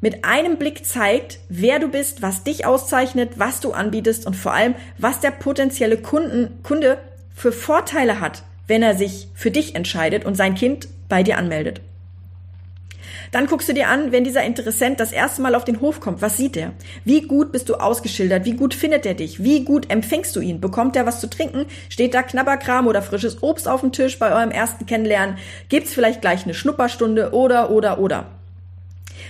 mit 0.00 0.24
einem 0.24 0.56
Blick 0.56 0.86
zeigt, 0.86 1.40
wer 1.50 1.80
du 1.80 1.88
bist, 1.88 2.22
was 2.22 2.44
dich 2.44 2.64
auszeichnet, 2.64 3.32
was 3.36 3.60
du 3.60 3.72
anbietest 3.72 4.26
und 4.26 4.36
vor 4.36 4.54
allem, 4.54 4.74
was 4.96 5.20
der 5.20 5.32
potenzielle 5.32 5.98
Kunden, 5.98 6.62
Kunde 6.62 6.96
für 7.34 7.52
Vorteile 7.52 8.20
hat, 8.20 8.42
wenn 8.70 8.82
er 8.82 8.94
sich 8.94 9.28
für 9.34 9.50
dich 9.50 9.74
entscheidet 9.74 10.24
und 10.24 10.36
sein 10.36 10.54
Kind 10.54 10.88
bei 11.10 11.22
dir 11.22 11.36
anmeldet. 11.36 11.82
Dann 13.32 13.46
guckst 13.46 13.68
du 13.68 13.74
dir 13.74 13.88
an, 13.88 14.12
wenn 14.12 14.24
dieser 14.24 14.44
Interessent 14.44 14.98
das 14.98 15.12
erste 15.12 15.42
Mal 15.42 15.54
auf 15.54 15.64
den 15.64 15.80
Hof 15.80 16.00
kommt, 16.00 16.22
was 16.22 16.36
sieht 16.36 16.56
er? 16.56 16.72
Wie 17.04 17.22
gut 17.22 17.52
bist 17.52 17.68
du 17.68 17.74
ausgeschildert? 17.74 18.44
Wie 18.44 18.54
gut 18.54 18.74
findet 18.74 19.06
er 19.06 19.14
dich? 19.14 19.42
Wie 19.42 19.64
gut 19.64 19.90
empfängst 19.90 20.34
du 20.34 20.40
ihn? 20.40 20.60
Bekommt 20.60 20.96
er 20.96 21.06
was 21.06 21.20
zu 21.20 21.28
trinken? 21.28 21.66
Steht 21.88 22.14
da 22.14 22.22
Knabberkram 22.22 22.86
oder 22.86 23.02
frisches 23.02 23.42
Obst 23.42 23.68
auf 23.68 23.82
dem 23.82 23.92
Tisch 23.92 24.18
bei 24.18 24.32
eurem 24.32 24.50
ersten 24.50 24.86
Kennenlernen? 24.86 25.36
Gibt's 25.68 25.92
vielleicht 25.92 26.20
gleich 26.20 26.44
eine 26.44 26.54
Schnupperstunde 26.54 27.32
oder, 27.32 27.70
oder, 27.70 28.00
oder? 28.00 28.39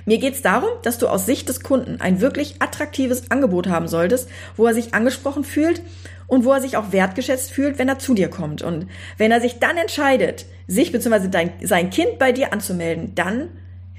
Mir 0.04 0.19
geht 0.19 0.35
es 0.35 0.42
darum, 0.42 0.71
dass 0.83 0.99
du 0.99 1.09
aus 1.09 1.26
Sicht 1.26 1.49
des 1.49 1.61
Kunden 1.61 2.00
ein 2.00 2.21
wirklich 2.21 2.57
attraktives 2.61 3.30
Angebot 3.30 3.69
haben 3.69 3.88
solltest, 3.88 4.28
wo 4.57 4.66
er 4.66 4.75
sich 4.75 4.95
angesprochen 4.95 5.45
fühlt 5.45 5.83
und 6.26 6.45
wo 6.45 6.52
er 6.52 6.61
sich 6.61 6.76
auch 6.76 6.92
wertgeschätzt 6.92 7.50
fühlt, 7.50 7.78
wenn 7.78 7.88
er 7.88 7.99
zu 7.99 8.14
dir 8.14 8.28
kommt. 8.28 8.62
Und 8.62 8.87
wenn 9.19 9.33
er 9.33 9.40
sich 9.40 9.59
dann 9.59 9.76
entscheidet, 9.76 10.47
sich 10.66 10.92
bzw. 10.92 11.50
sein 11.62 11.90
Kind 11.90 12.19
bei 12.19 12.33
dir 12.33 12.52
anzumelden, 12.52 13.14
dann 13.14 13.49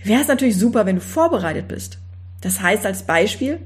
wäre 0.03 0.22
es 0.22 0.27
natürlich 0.27 0.58
super, 0.58 0.86
wenn 0.86 0.96
du 0.96 1.01
vorbereitet 1.01 1.67
bist. 1.67 1.98
Das 2.41 2.62
heißt 2.62 2.86
als 2.86 3.03
Beispiel, 3.03 3.60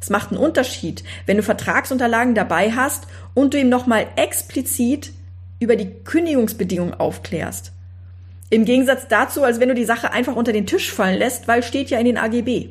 es 0.00 0.10
macht 0.10 0.30
einen 0.30 0.40
Unterschied, 0.40 1.04
wenn 1.26 1.36
du 1.36 1.42
Vertragsunterlagen 1.42 2.34
dabei 2.34 2.72
hast 2.72 3.06
und 3.34 3.54
du 3.54 3.58
ihm 3.58 3.68
nochmal 3.68 4.06
explizit 4.16 5.12
über 5.58 5.76
die 5.76 5.90
Kündigungsbedingungen 6.04 6.94
aufklärst. 6.94 7.72
Im 8.50 8.64
Gegensatz 8.64 9.08
dazu, 9.08 9.42
als 9.42 9.58
wenn 9.58 9.68
du 9.68 9.74
die 9.74 9.84
Sache 9.84 10.12
einfach 10.12 10.36
unter 10.36 10.52
den 10.52 10.66
Tisch 10.66 10.92
fallen 10.92 11.18
lässt, 11.18 11.48
weil 11.48 11.62
steht 11.62 11.90
ja 11.90 11.98
in 11.98 12.06
den 12.06 12.18
AGB. 12.18 12.68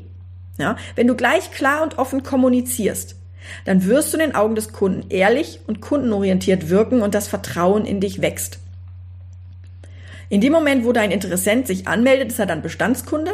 Ja, 0.58 0.78
wenn 0.96 1.08
du 1.08 1.16
gleich 1.16 1.52
klar 1.52 1.84
und 1.84 1.98
offen 1.98 2.24
kommunizierst, 2.24 3.18
dann 3.66 3.86
wirst 3.86 4.14
du 4.14 4.18
in 4.18 4.28
den 4.28 4.36
Augen 4.36 4.56
des 4.56 4.72
Kunden 4.72 5.10
ehrlich 5.10 5.60
und 5.68 5.82
kundenorientiert 5.82 6.70
wirken 6.70 7.02
und 7.02 7.14
das 7.14 7.28
Vertrauen 7.28 7.86
in 7.86 8.00
dich 8.00 8.22
wächst. 8.22 8.60
In 10.30 10.42
dem 10.42 10.54
Moment, 10.54 10.86
wo 10.86 10.94
dein 10.94 11.12
Interessent 11.12 11.68
sich 11.68 11.88
anmeldet, 11.88 12.30
ist 12.30 12.40
er 12.40 12.46
dann 12.46 12.62
Bestandskunde 12.62 13.32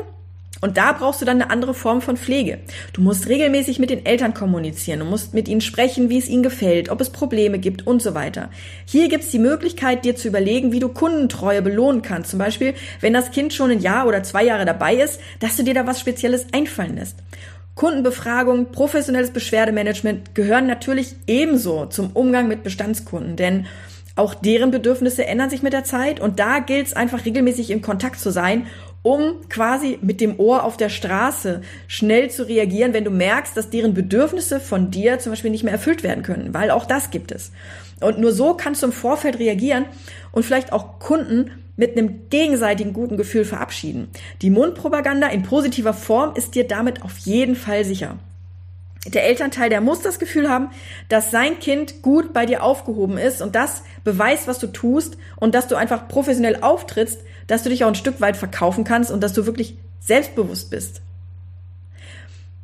und 0.61 0.77
da 0.77 0.93
brauchst 0.93 1.21
du 1.21 1.25
dann 1.25 1.41
eine 1.41 1.51
andere 1.51 1.73
Form 1.73 2.01
von 2.01 2.17
Pflege. 2.17 2.59
Du 2.93 3.01
musst 3.01 3.27
regelmäßig 3.27 3.79
mit 3.79 3.89
den 3.89 4.05
Eltern 4.05 4.33
kommunizieren, 4.33 4.99
du 4.99 5.05
musst 5.05 5.33
mit 5.33 5.47
ihnen 5.47 5.61
sprechen, 5.61 6.09
wie 6.09 6.19
es 6.19 6.29
ihnen 6.29 6.43
gefällt, 6.43 6.89
ob 6.89 7.01
es 7.01 7.09
Probleme 7.09 7.59
gibt 7.59 7.87
und 7.87 8.01
so 8.01 8.13
weiter. 8.13 8.49
Hier 8.85 9.09
gibt 9.09 9.23
es 9.23 9.31
die 9.31 9.39
Möglichkeit, 9.39 10.05
dir 10.05 10.15
zu 10.15 10.27
überlegen, 10.27 10.71
wie 10.71 10.79
du 10.79 10.89
Kundentreue 10.89 11.61
belohnen 11.61 12.03
kannst. 12.03 12.29
Zum 12.29 12.39
Beispiel, 12.39 12.75
wenn 12.99 13.13
das 13.13 13.31
Kind 13.31 13.53
schon 13.53 13.71
ein 13.71 13.81
Jahr 13.81 14.07
oder 14.07 14.23
zwei 14.23 14.43
Jahre 14.43 14.65
dabei 14.65 14.95
ist, 14.95 15.19
dass 15.39 15.57
du 15.57 15.63
dir 15.63 15.73
da 15.73 15.87
was 15.87 15.99
Spezielles 15.99 16.45
einfallen 16.53 16.95
lässt. 16.95 17.17
Kundenbefragung, 17.73 18.71
professionelles 18.71 19.31
Beschwerdemanagement 19.31 20.35
gehören 20.35 20.67
natürlich 20.67 21.15
ebenso 21.25 21.87
zum 21.87 22.11
Umgang 22.11 22.47
mit 22.47 22.63
Bestandskunden, 22.63 23.37
denn 23.37 23.65
auch 24.15 24.33
deren 24.35 24.71
Bedürfnisse 24.71 25.25
ändern 25.25 25.49
sich 25.49 25.63
mit 25.63 25.73
der 25.73 25.85
Zeit 25.85 26.19
und 26.19 26.39
da 26.39 26.59
gilt 26.59 26.87
es 26.87 26.93
einfach 26.93 27.25
regelmäßig 27.25 27.71
im 27.71 27.81
Kontakt 27.81 28.19
zu 28.19 28.29
sein 28.29 28.67
um 29.03 29.47
quasi 29.49 29.97
mit 30.01 30.21
dem 30.21 30.39
Ohr 30.39 30.63
auf 30.63 30.77
der 30.77 30.89
Straße 30.89 31.61
schnell 31.87 32.29
zu 32.29 32.47
reagieren, 32.47 32.93
wenn 32.93 33.03
du 33.03 33.11
merkst, 33.11 33.57
dass 33.57 33.69
deren 33.69 33.93
Bedürfnisse 33.93 34.59
von 34.59 34.91
dir 34.91 35.19
zum 35.19 35.31
Beispiel 35.31 35.51
nicht 35.51 35.63
mehr 35.63 35.73
erfüllt 35.73 36.03
werden 36.03 36.23
können, 36.23 36.53
weil 36.53 36.69
auch 36.71 36.85
das 36.85 37.09
gibt 37.09 37.31
es. 37.31 37.51
Und 37.99 38.19
nur 38.19 38.31
so 38.31 38.55
kannst 38.55 38.81
du 38.81 38.87
im 38.87 38.91
Vorfeld 38.91 39.39
reagieren 39.39 39.85
und 40.31 40.43
vielleicht 40.43 40.73
auch 40.73 40.99
Kunden 40.99 41.51
mit 41.77 41.97
einem 41.97 42.29
gegenseitigen 42.29 42.93
guten 42.93 43.17
Gefühl 43.17 43.45
verabschieden. 43.45 44.09
Die 44.41 44.49
Mundpropaganda 44.49 45.27
in 45.27 45.43
positiver 45.43 45.93
Form 45.93 46.35
ist 46.35 46.53
dir 46.55 46.67
damit 46.67 47.01
auf 47.03 47.17
jeden 47.19 47.55
Fall 47.55 47.85
sicher. 47.85 48.17
Der 49.07 49.25
Elternteil, 49.25 49.69
der 49.69 49.81
muss 49.81 50.01
das 50.01 50.19
Gefühl 50.19 50.47
haben, 50.47 50.69
dass 51.09 51.31
sein 51.31 51.59
Kind 51.59 52.03
gut 52.03 52.33
bei 52.33 52.45
dir 52.45 52.63
aufgehoben 52.63 53.17
ist 53.17 53.41
und 53.41 53.55
das 53.55 53.83
beweist, 54.03 54.47
was 54.47 54.59
du 54.59 54.67
tust 54.67 55.17
und 55.37 55.55
dass 55.55 55.67
du 55.67 55.75
einfach 55.75 56.07
professionell 56.07 56.59
auftrittst, 56.61 57.19
dass 57.47 57.63
du 57.63 57.69
dich 57.69 57.83
auch 57.83 57.87
ein 57.87 57.95
Stück 57.95 58.21
weit 58.21 58.37
verkaufen 58.37 58.83
kannst 58.83 59.09
und 59.09 59.21
dass 59.21 59.33
du 59.33 59.47
wirklich 59.47 59.75
selbstbewusst 59.99 60.69
bist. 60.69 61.01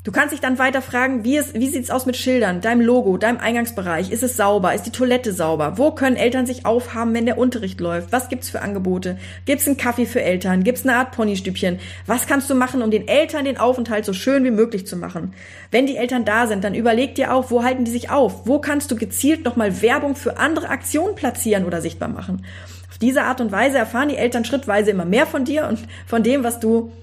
Du 0.08 0.14
kannst 0.14 0.32
dich 0.32 0.40
dann 0.40 0.58
weiter 0.58 0.82
fragen, 0.82 1.26
wie, 1.26 1.36
es, 1.36 1.54
wie 1.54 1.68
sieht's 1.68 1.92
aus 1.92 2.06
mit 2.06 2.16
Schildern, 2.16 2.62
deinem 2.62 2.80
Logo, 2.80 3.18
deinem 3.18 3.40
Eingangsbereich? 3.40 4.10
Ist 4.10 4.24
es 4.24 4.38
sauber? 4.38 4.74
Ist 4.74 4.84
die 4.84 4.92
Toilette 4.92 5.34
sauber? 5.34 5.74
Wo 5.78 5.92
können 5.92 6.16
Eltern 6.16 6.46
sich 6.46 6.66
aufhaben, 6.66 7.14
wenn 7.14 7.26
der 7.26 7.38
Unterricht 7.38 7.82
läuft? 7.82 8.14
Was 8.14 8.30
gibt's 8.30 8.50
für 8.50 8.62
Angebote? 8.62 9.18
Gibt's 9.44 9.68
einen 9.68 9.76
Kaffee 9.76 10.06
für 10.06 10.22
Eltern? 10.22 10.63
Gibt's 10.63 10.86
eine 10.86 10.96
Art 10.96 11.12
Ponystübchen? 11.12 11.80
Was 12.06 12.26
kannst 12.26 12.50
du 12.50 12.56
machen, 12.56 12.82
um 12.84 12.89
den 12.89 13.06
Eltern 13.10 13.43
den 13.43 13.58
Aufenthalt 13.58 14.06
so 14.06 14.13
schön 14.13 14.46
wie 14.46 14.52
möglich 14.52 14.88
zu 14.88 14.96
machen? 14.96 15.34
Wenn 15.72 15.88
die 15.88 15.98
Eltern 15.98 16.24
da 16.24 16.48
sind, 16.48 16.63
dann 16.63 16.74
überleg 16.74 17.15
dir 17.15 17.34
auch, 17.34 17.52
wo 17.52 17.65
halten 17.65 17.84
die 17.84 17.91
sich 17.91 18.10
auf? 18.10 18.48
Wo 18.48 18.60
kannst 18.60 18.89
du 18.89 18.96
gezielt 18.96 19.43
nochmal 19.43 19.82
Werbung 19.82 20.15
für 20.15 20.38
andere 20.38 20.70
Aktionen 20.70 21.15
platzieren 21.15 21.65
oder 21.65 21.82
sichtbar 21.82 22.08
machen? 22.08 22.46
Auf 22.89 22.98
diese 22.98 23.24
Art 23.24 23.41
und 23.41 23.52
Weise 23.52 23.78
erfahren 23.78 24.08
die 24.08 24.15
Eltern 24.15 24.46
schrittweise 24.46 24.89
immer 24.89 25.04
mehr 25.04 25.26
von 25.26 25.43
dir 25.43 25.67
und 25.67 25.80
von 26.06 26.24
dem, 26.24 26.46
was 26.46 26.62
du 26.62 26.93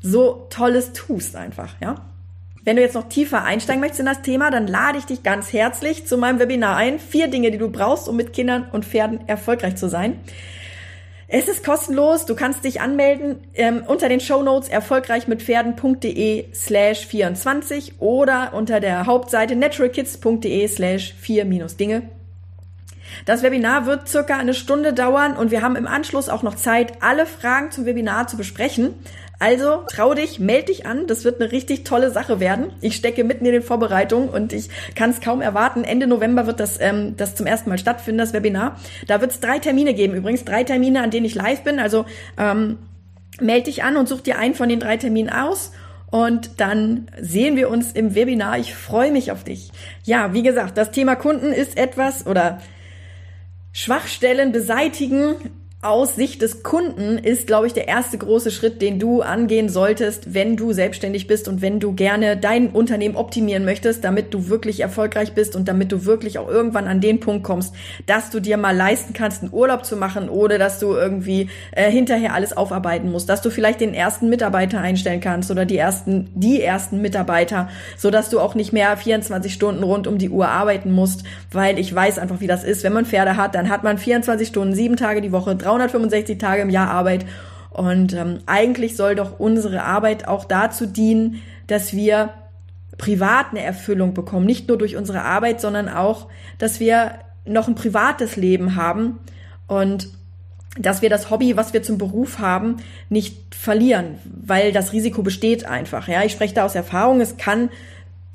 so 0.00 0.46
Tolles 0.48 0.94
tust 0.94 1.36
einfach, 1.36 1.74
ja? 1.82 2.07
Wenn 2.68 2.76
du 2.76 2.82
jetzt 2.82 2.96
noch 2.96 3.08
tiefer 3.08 3.44
einsteigen 3.44 3.80
möchtest 3.80 4.00
in 4.00 4.04
das 4.04 4.20
Thema, 4.20 4.50
dann 4.50 4.66
lade 4.66 4.98
ich 4.98 5.06
dich 5.06 5.22
ganz 5.22 5.54
herzlich 5.54 6.06
zu 6.06 6.18
meinem 6.18 6.38
Webinar 6.38 6.76
ein. 6.76 6.98
Vier 6.98 7.28
Dinge, 7.28 7.50
die 7.50 7.56
du 7.56 7.70
brauchst, 7.70 8.10
um 8.10 8.16
mit 8.16 8.34
Kindern 8.34 8.68
und 8.70 8.84
Pferden 8.84 9.26
erfolgreich 9.26 9.76
zu 9.76 9.88
sein. 9.88 10.20
Es 11.28 11.48
ist 11.48 11.64
kostenlos. 11.64 12.26
Du 12.26 12.34
kannst 12.34 12.64
dich 12.64 12.82
anmelden 12.82 13.36
ähm, 13.54 13.84
unter 13.86 14.10
den 14.10 14.20
Show 14.20 14.42
Notes 14.42 14.68
erfolgreichmitpferden.de 14.68 16.52
slash 16.52 17.06
24 17.06 18.02
oder 18.02 18.52
unter 18.52 18.80
der 18.80 19.06
Hauptseite 19.06 19.56
naturalkids.de 19.56 20.68
slash 20.68 21.14
4 21.18 21.46
minus 21.46 21.78
Dinge. 21.78 22.02
Das 23.24 23.42
Webinar 23.42 23.86
wird 23.86 24.08
circa 24.08 24.36
eine 24.36 24.52
Stunde 24.52 24.92
dauern 24.92 25.38
und 25.38 25.50
wir 25.50 25.62
haben 25.62 25.76
im 25.76 25.86
Anschluss 25.86 26.28
auch 26.28 26.42
noch 26.42 26.54
Zeit, 26.54 27.02
alle 27.02 27.24
Fragen 27.24 27.70
zum 27.70 27.86
Webinar 27.86 28.26
zu 28.26 28.36
besprechen. 28.36 28.94
Also 29.40 29.84
trau 29.88 30.14
dich, 30.14 30.40
meld 30.40 30.68
dich 30.68 30.84
an. 30.84 31.06
Das 31.06 31.24
wird 31.24 31.40
eine 31.40 31.52
richtig 31.52 31.84
tolle 31.84 32.10
Sache 32.10 32.40
werden. 32.40 32.72
Ich 32.80 32.96
stecke 32.96 33.22
mitten 33.22 33.46
in 33.46 33.52
den 33.52 33.62
Vorbereitungen 33.62 34.28
und 34.28 34.52
ich 34.52 34.68
kann 34.96 35.10
es 35.10 35.20
kaum 35.20 35.40
erwarten. 35.40 35.84
Ende 35.84 36.08
November 36.08 36.46
wird 36.46 36.58
das, 36.58 36.80
ähm, 36.80 37.16
das 37.16 37.36
zum 37.36 37.46
ersten 37.46 37.70
Mal 37.70 37.78
stattfinden, 37.78 38.18
das 38.18 38.32
Webinar. 38.32 38.76
Da 39.06 39.20
wird 39.20 39.30
es 39.30 39.40
drei 39.40 39.60
Termine 39.60 39.94
geben. 39.94 40.14
Übrigens 40.14 40.44
drei 40.44 40.64
Termine, 40.64 41.02
an 41.02 41.10
denen 41.10 41.26
ich 41.26 41.36
live 41.36 41.62
bin. 41.62 41.78
Also 41.78 42.04
ähm, 42.36 42.78
meld 43.40 43.68
dich 43.68 43.84
an 43.84 43.96
und 43.96 44.08
such 44.08 44.22
dir 44.22 44.38
einen 44.38 44.54
von 44.54 44.68
den 44.68 44.80
drei 44.80 44.96
Terminen 44.96 45.30
aus. 45.30 45.70
Und 46.10 46.58
dann 46.60 47.08
sehen 47.20 47.54
wir 47.54 47.70
uns 47.70 47.92
im 47.92 48.14
Webinar. 48.16 48.58
Ich 48.58 48.74
freue 48.74 49.12
mich 49.12 49.30
auf 49.30 49.44
dich. 49.44 49.70
Ja, 50.04 50.32
wie 50.32 50.42
gesagt, 50.42 50.76
das 50.78 50.90
Thema 50.90 51.14
Kunden 51.14 51.52
ist 51.52 51.76
etwas 51.76 52.26
oder 52.26 52.60
Schwachstellen 53.72 54.50
beseitigen 54.50 55.36
aus 55.80 56.16
Sicht 56.16 56.42
des 56.42 56.64
Kunden 56.64 57.18
ist, 57.18 57.46
glaube 57.46 57.68
ich, 57.68 57.72
der 57.72 57.86
erste 57.86 58.18
große 58.18 58.50
Schritt, 58.50 58.82
den 58.82 58.98
du 58.98 59.22
angehen 59.22 59.68
solltest, 59.68 60.34
wenn 60.34 60.56
du 60.56 60.72
selbstständig 60.72 61.28
bist 61.28 61.46
und 61.46 61.62
wenn 61.62 61.78
du 61.78 61.92
gerne 61.92 62.36
dein 62.36 62.70
Unternehmen 62.70 63.14
optimieren 63.14 63.64
möchtest, 63.64 64.02
damit 64.02 64.34
du 64.34 64.48
wirklich 64.48 64.80
erfolgreich 64.80 65.34
bist 65.34 65.54
und 65.54 65.68
damit 65.68 65.92
du 65.92 66.04
wirklich 66.04 66.40
auch 66.40 66.48
irgendwann 66.48 66.88
an 66.88 67.00
den 67.00 67.20
Punkt 67.20 67.44
kommst, 67.44 67.76
dass 68.06 68.30
du 68.30 68.40
dir 68.40 68.56
mal 68.56 68.76
leisten 68.76 69.12
kannst, 69.12 69.42
einen 69.42 69.52
Urlaub 69.52 69.84
zu 69.84 69.96
machen 69.96 70.28
oder 70.28 70.58
dass 70.58 70.80
du 70.80 70.94
irgendwie 70.94 71.48
äh, 71.70 71.88
hinterher 71.88 72.34
alles 72.34 72.56
aufarbeiten 72.56 73.12
musst, 73.12 73.28
dass 73.28 73.40
du 73.40 73.50
vielleicht 73.50 73.80
den 73.80 73.94
ersten 73.94 74.28
Mitarbeiter 74.28 74.80
einstellen 74.80 75.20
kannst 75.20 75.48
oder 75.52 75.64
die 75.64 75.76
ersten, 75.76 76.28
die 76.34 76.60
ersten 76.60 77.00
Mitarbeiter, 77.00 77.68
so 77.96 78.10
dass 78.10 78.30
du 78.30 78.40
auch 78.40 78.56
nicht 78.56 78.72
mehr 78.72 78.96
24 78.96 79.54
Stunden 79.54 79.84
rund 79.84 80.08
um 80.08 80.18
die 80.18 80.30
Uhr 80.30 80.48
arbeiten 80.48 80.90
musst, 80.90 81.22
weil 81.52 81.78
ich 81.78 81.94
weiß 81.94 82.18
einfach, 82.18 82.40
wie 82.40 82.48
das 82.48 82.64
ist. 82.64 82.82
Wenn 82.82 82.94
man 82.94 83.06
Pferde 83.06 83.36
hat, 83.36 83.54
dann 83.54 83.68
hat 83.68 83.84
man 83.84 83.96
24 83.96 84.48
Stunden, 84.48 84.74
sieben 84.74 84.96
Tage 84.96 85.20
die 85.20 85.30
Woche, 85.30 85.54
365 85.76 86.38
Tage 86.38 86.62
im 86.62 86.70
Jahr 86.70 86.90
Arbeit. 86.90 87.26
Und 87.70 88.12
ähm, 88.12 88.40
eigentlich 88.46 88.96
soll 88.96 89.14
doch 89.14 89.38
unsere 89.38 89.82
Arbeit 89.82 90.26
auch 90.26 90.44
dazu 90.44 90.86
dienen, 90.86 91.42
dass 91.66 91.94
wir 91.94 92.30
privat 92.96 93.50
eine 93.50 93.62
Erfüllung 93.62 94.14
bekommen. 94.14 94.46
Nicht 94.46 94.68
nur 94.68 94.76
durch 94.76 94.96
unsere 94.96 95.22
Arbeit, 95.22 95.60
sondern 95.60 95.88
auch, 95.88 96.26
dass 96.58 96.80
wir 96.80 97.12
noch 97.44 97.68
ein 97.68 97.74
privates 97.74 98.36
Leben 98.36 98.74
haben 98.74 99.18
und 99.66 100.08
dass 100.78 101.02
wir 101.02 101.10
das 101.10 101.30
Hobby, 101.30 101.56
was 101.56 101.72
wir 101.72 101.82
zum 101.82 101.98
Beruf 101.98 102.38
haben, 102.38 102.76
nicht 103.08 103.54
verlieren, 103.54 104.18
weil 104.24 104.72
das 104.72 104.92
Risiko 104.92 105.22
besteht 105.22 105.64
einfach. 105.64 106.08
Ja, 106.08 106.22
ich 106.24 106.32
spreche 106.32 106.54
da 106.54 106.64
aus 106.64 106.74
Erfahrung. 106.74 107.20
Es 107.20 107.36
kann, 107.36 107.70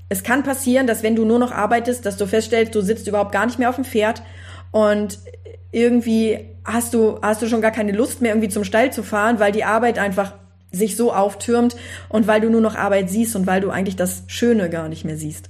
es 0.10 0.24
kann 0.24 0.43
passieren, 0.43 0.88
dass 0.88 1.04
wenn 1.04 1.15
du 1.15 1.26
nur 1.26 1.39
noch 1.39 1.52
arbeitest, 1.52 2.06
dass 2.06 2.17
du 2.17 2.26
feststellst, 2.26 2.76
du 2.76 2.82
sitzt 2.82 3.08
überhaupt 3.08 3.32
gar 3.32 3.46
nicht 3.46 3.60
mehr 3.60 3.69
auf 3.69 3.76
dem 3.76 3.86
Pferd 3.86 4.24
und 4.73 5.19
irgendwie 5.71 6.39
hast 6.65 6.93
du, 6.93 7.19
hast 7.21 7.41
du 7.41 7.47
schon 7.47 7.62
gar 7.62 7.71
keine 7.71 7.93
Lust 7.93 8.21
mehr 8.21 8.31
irgendwie 8.31 8.49
zum 8.49 8.63
Stall 8.63 8.91
zu 8.91 9.03
fahren, 9.03 9.39
weil 9.39 9.51
die 9.51 9.63
Arbeit 9.63 9.99
einfach 9.99 10.33
sich 10.71 10.97
so 10.97 11.13
auftürmt 11.13 11.75
und 12.09 12.25
weil 12.25 12.41
du 12.41 12.49
nur 12.49 12.59
noch 12.59 12.75
Arbeit 12.75 13.09
siehst 13.09 13.36
und 13.36 13.45
weil 13.45 13.62
du 13.62 13.69
eigentlich 13.69 13.95
das 13.95 14.23
Schöne 14.27 14.69
gar 14.69 14.89
nicht 14.89 15.05
mehr 15.05 15.15
siehst. 15.15 15.49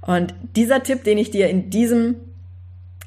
Und 0.00 0.32
dieser 0.56 0.82
Tipp, 0.82 1.02
den 1.02 1.18
ich 1.18 1.32
dir 1.32 1.50
in 1.50 1.70
diesem 1.70 2.14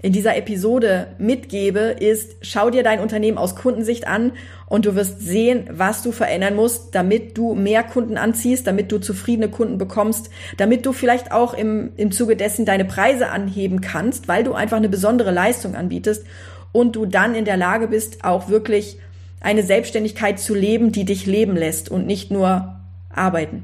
in 0.01 0.11
dieser 0.11 0.35
Episode 0.35 1.07
mitgebe, 1.17 1.79
ist, 1.79 2.35
schau 2.41 2.69
dir 2.69 2.83
dein 2.83 2.99
Unternehmen 2.99 3.37
aus 3.37 3.55
Kundensicht 3.55 4.07
an 4.07 4.33
und 4.67 4.85
du 4.85 4.95
wirst 4.95 5.21
sehen, 5.21 5.69
was 5.71 6.03
du 6.03 6.11
verändern 6.11 6.55
musst, 6.55 6.93
damit 6.93 7.37
du 7.37 7.55
mehr 7.55 7.81
Kunden 7.83 8.17
anziehst, 8.17 8.67
damit 8.67 8.91
du 8.91 8.99
zufriedene 8.99 9.49
Kunden 9.49 9.77
bekommst, 9.77 10.29
damit 10.57 10.85
du 10.85 10.93
vielleicht 10.93 11.31
auch 11.31 11.53
im, 11.53 11.91
im 11.97 12.11
Zuge 12.11 12.35
dessen 12.35 12.65
deine 12.65 12.85
Preise 12.85 13.29
anheben 13.29 13.81
kannst, 13.81 14.27
weil 14.27 14.43
du 14.43 14.53
einfach 14.53 14.77
eine 14.77 14.89
besondere 14.89 15.31
Leistung 15.31 15.75
anbietest 15.75 16.25
und 16.71 16.95
du 16.95 17.05
dann 17.05 17.33
in 17.33 17.45
der 17.45 17.57
Lage 17.57 17.87
bist, 17.87 18.23
auch 18.23 18.49
wirklich 18.49 18.99
eine 19.39 19.63
Selbstständigkeit 19.63 20.39
zu 20.39 20.53
leben, 20.53 20.91
die 20.91 21.05
dich 21.05 21.25
leben 21.25 21.55
lässt 21.55 21.89
und 21.89 22.05
nicht 22.05 22.31
nur 22.31 22.75
arbeiten. 23.09 23.63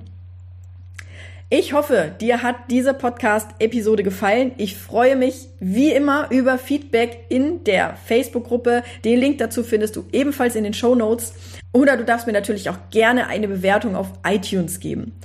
Ich 1.53 1.73
hoffe, 1.73 2.13
dir 2.21 2.43
hat 2.43 2.55
diese 2.69 2.93
Podcast-Episode 2.93 4.03
gefallen. 4.03 4.53
Ich 4.55 4.77
freue 4.77 5.17
mich 5.17 5.49
wie 5.59 5.91
immer 5.91 6.31
über 6.31 6.57
Feedback 6.57 7.25
in 7.27 7.65
der 7.65 7.97
Facebook-Gruppe. 8.05 8.83
Den 9.03 9.19
Link 9.19 9.39
dazu 9.39 9.61
findest 9.61 9.97
du 9.97 10.05
ebenfalls 10.13 10.55
in 10.55 10.63
den 10.63 10.73
Show 10.73 10.95
Notes. 10.95 11.33
Oder 11.73 11.97
du 11.97 12.05
darfst 12.05 12.25
mir 12.25 12.31
natürlich 12.31 12.69
auch 12.69 12.77
gerne 12.89 13.27
eine 13.27 13.49
Bewertung 13.49 13.97
auf 13.97 14.13
iTunes 14.25 14.79
geben. 14.79 15.19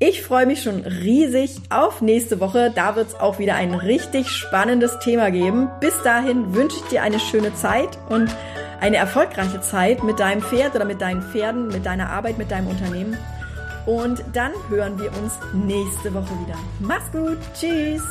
Ich 0.00 0.22
freue 0.22 0.46
mich 0.46 0.64
schon 0.64 0.80
riesig 0.80 1.60
auf 1.70 2.02
nächste 2.02 2.40
Woche. 2.40 2.72
Da 2.74 2.96
wird 2.96 3.10
es 3.10 3.14
auch 3.14 3.38
wieder 3.38 3.54
ein 3.54 3.74
richtig 3.74 4.30
spannendes 4.30 4.98
Thema 4.98 5.30
geben. 5.30 5.70
Bis 5.78 5.94
dahin 6.02 6.56
wünsche 6.56 6.78
ich 6.78 6.88
dir 6.90 7.04
eine 7.04 7.20
schöne 7.20 7.54
Zeit 7.54 8.00
und 8.08 8.34
eine 8.80 8.96
erfolgreiche 8.96 9.60
Zeit 9.60 10.02
mit 10.02 10.18
deinem 10.18 10.42
Pferd 10.42 10.74
oder 10.74 10.86
mit 10.86 11.00
deinen 11.00 11.22
Pferden, 11.22 11.68
mit 11.68 11.86
deiner 11.86 12.10
Arbeit, 12.10 12.36
mit 12.36 12.50
deinem 12.50 12.66
Unternehmen. 12.66 13.16
Und 13.86 14.22
dann 14.32 14.52
hören 14.68 14.98
wir 14.98 15.10
uns 15.18 15.38
nächste 15.52 16.14
Woche 16.14 16.30
wieder. 16.44 16.56
Mach's 16.80 17.10
gut. 17.12 17.38
Tschüss. 17.54 18.02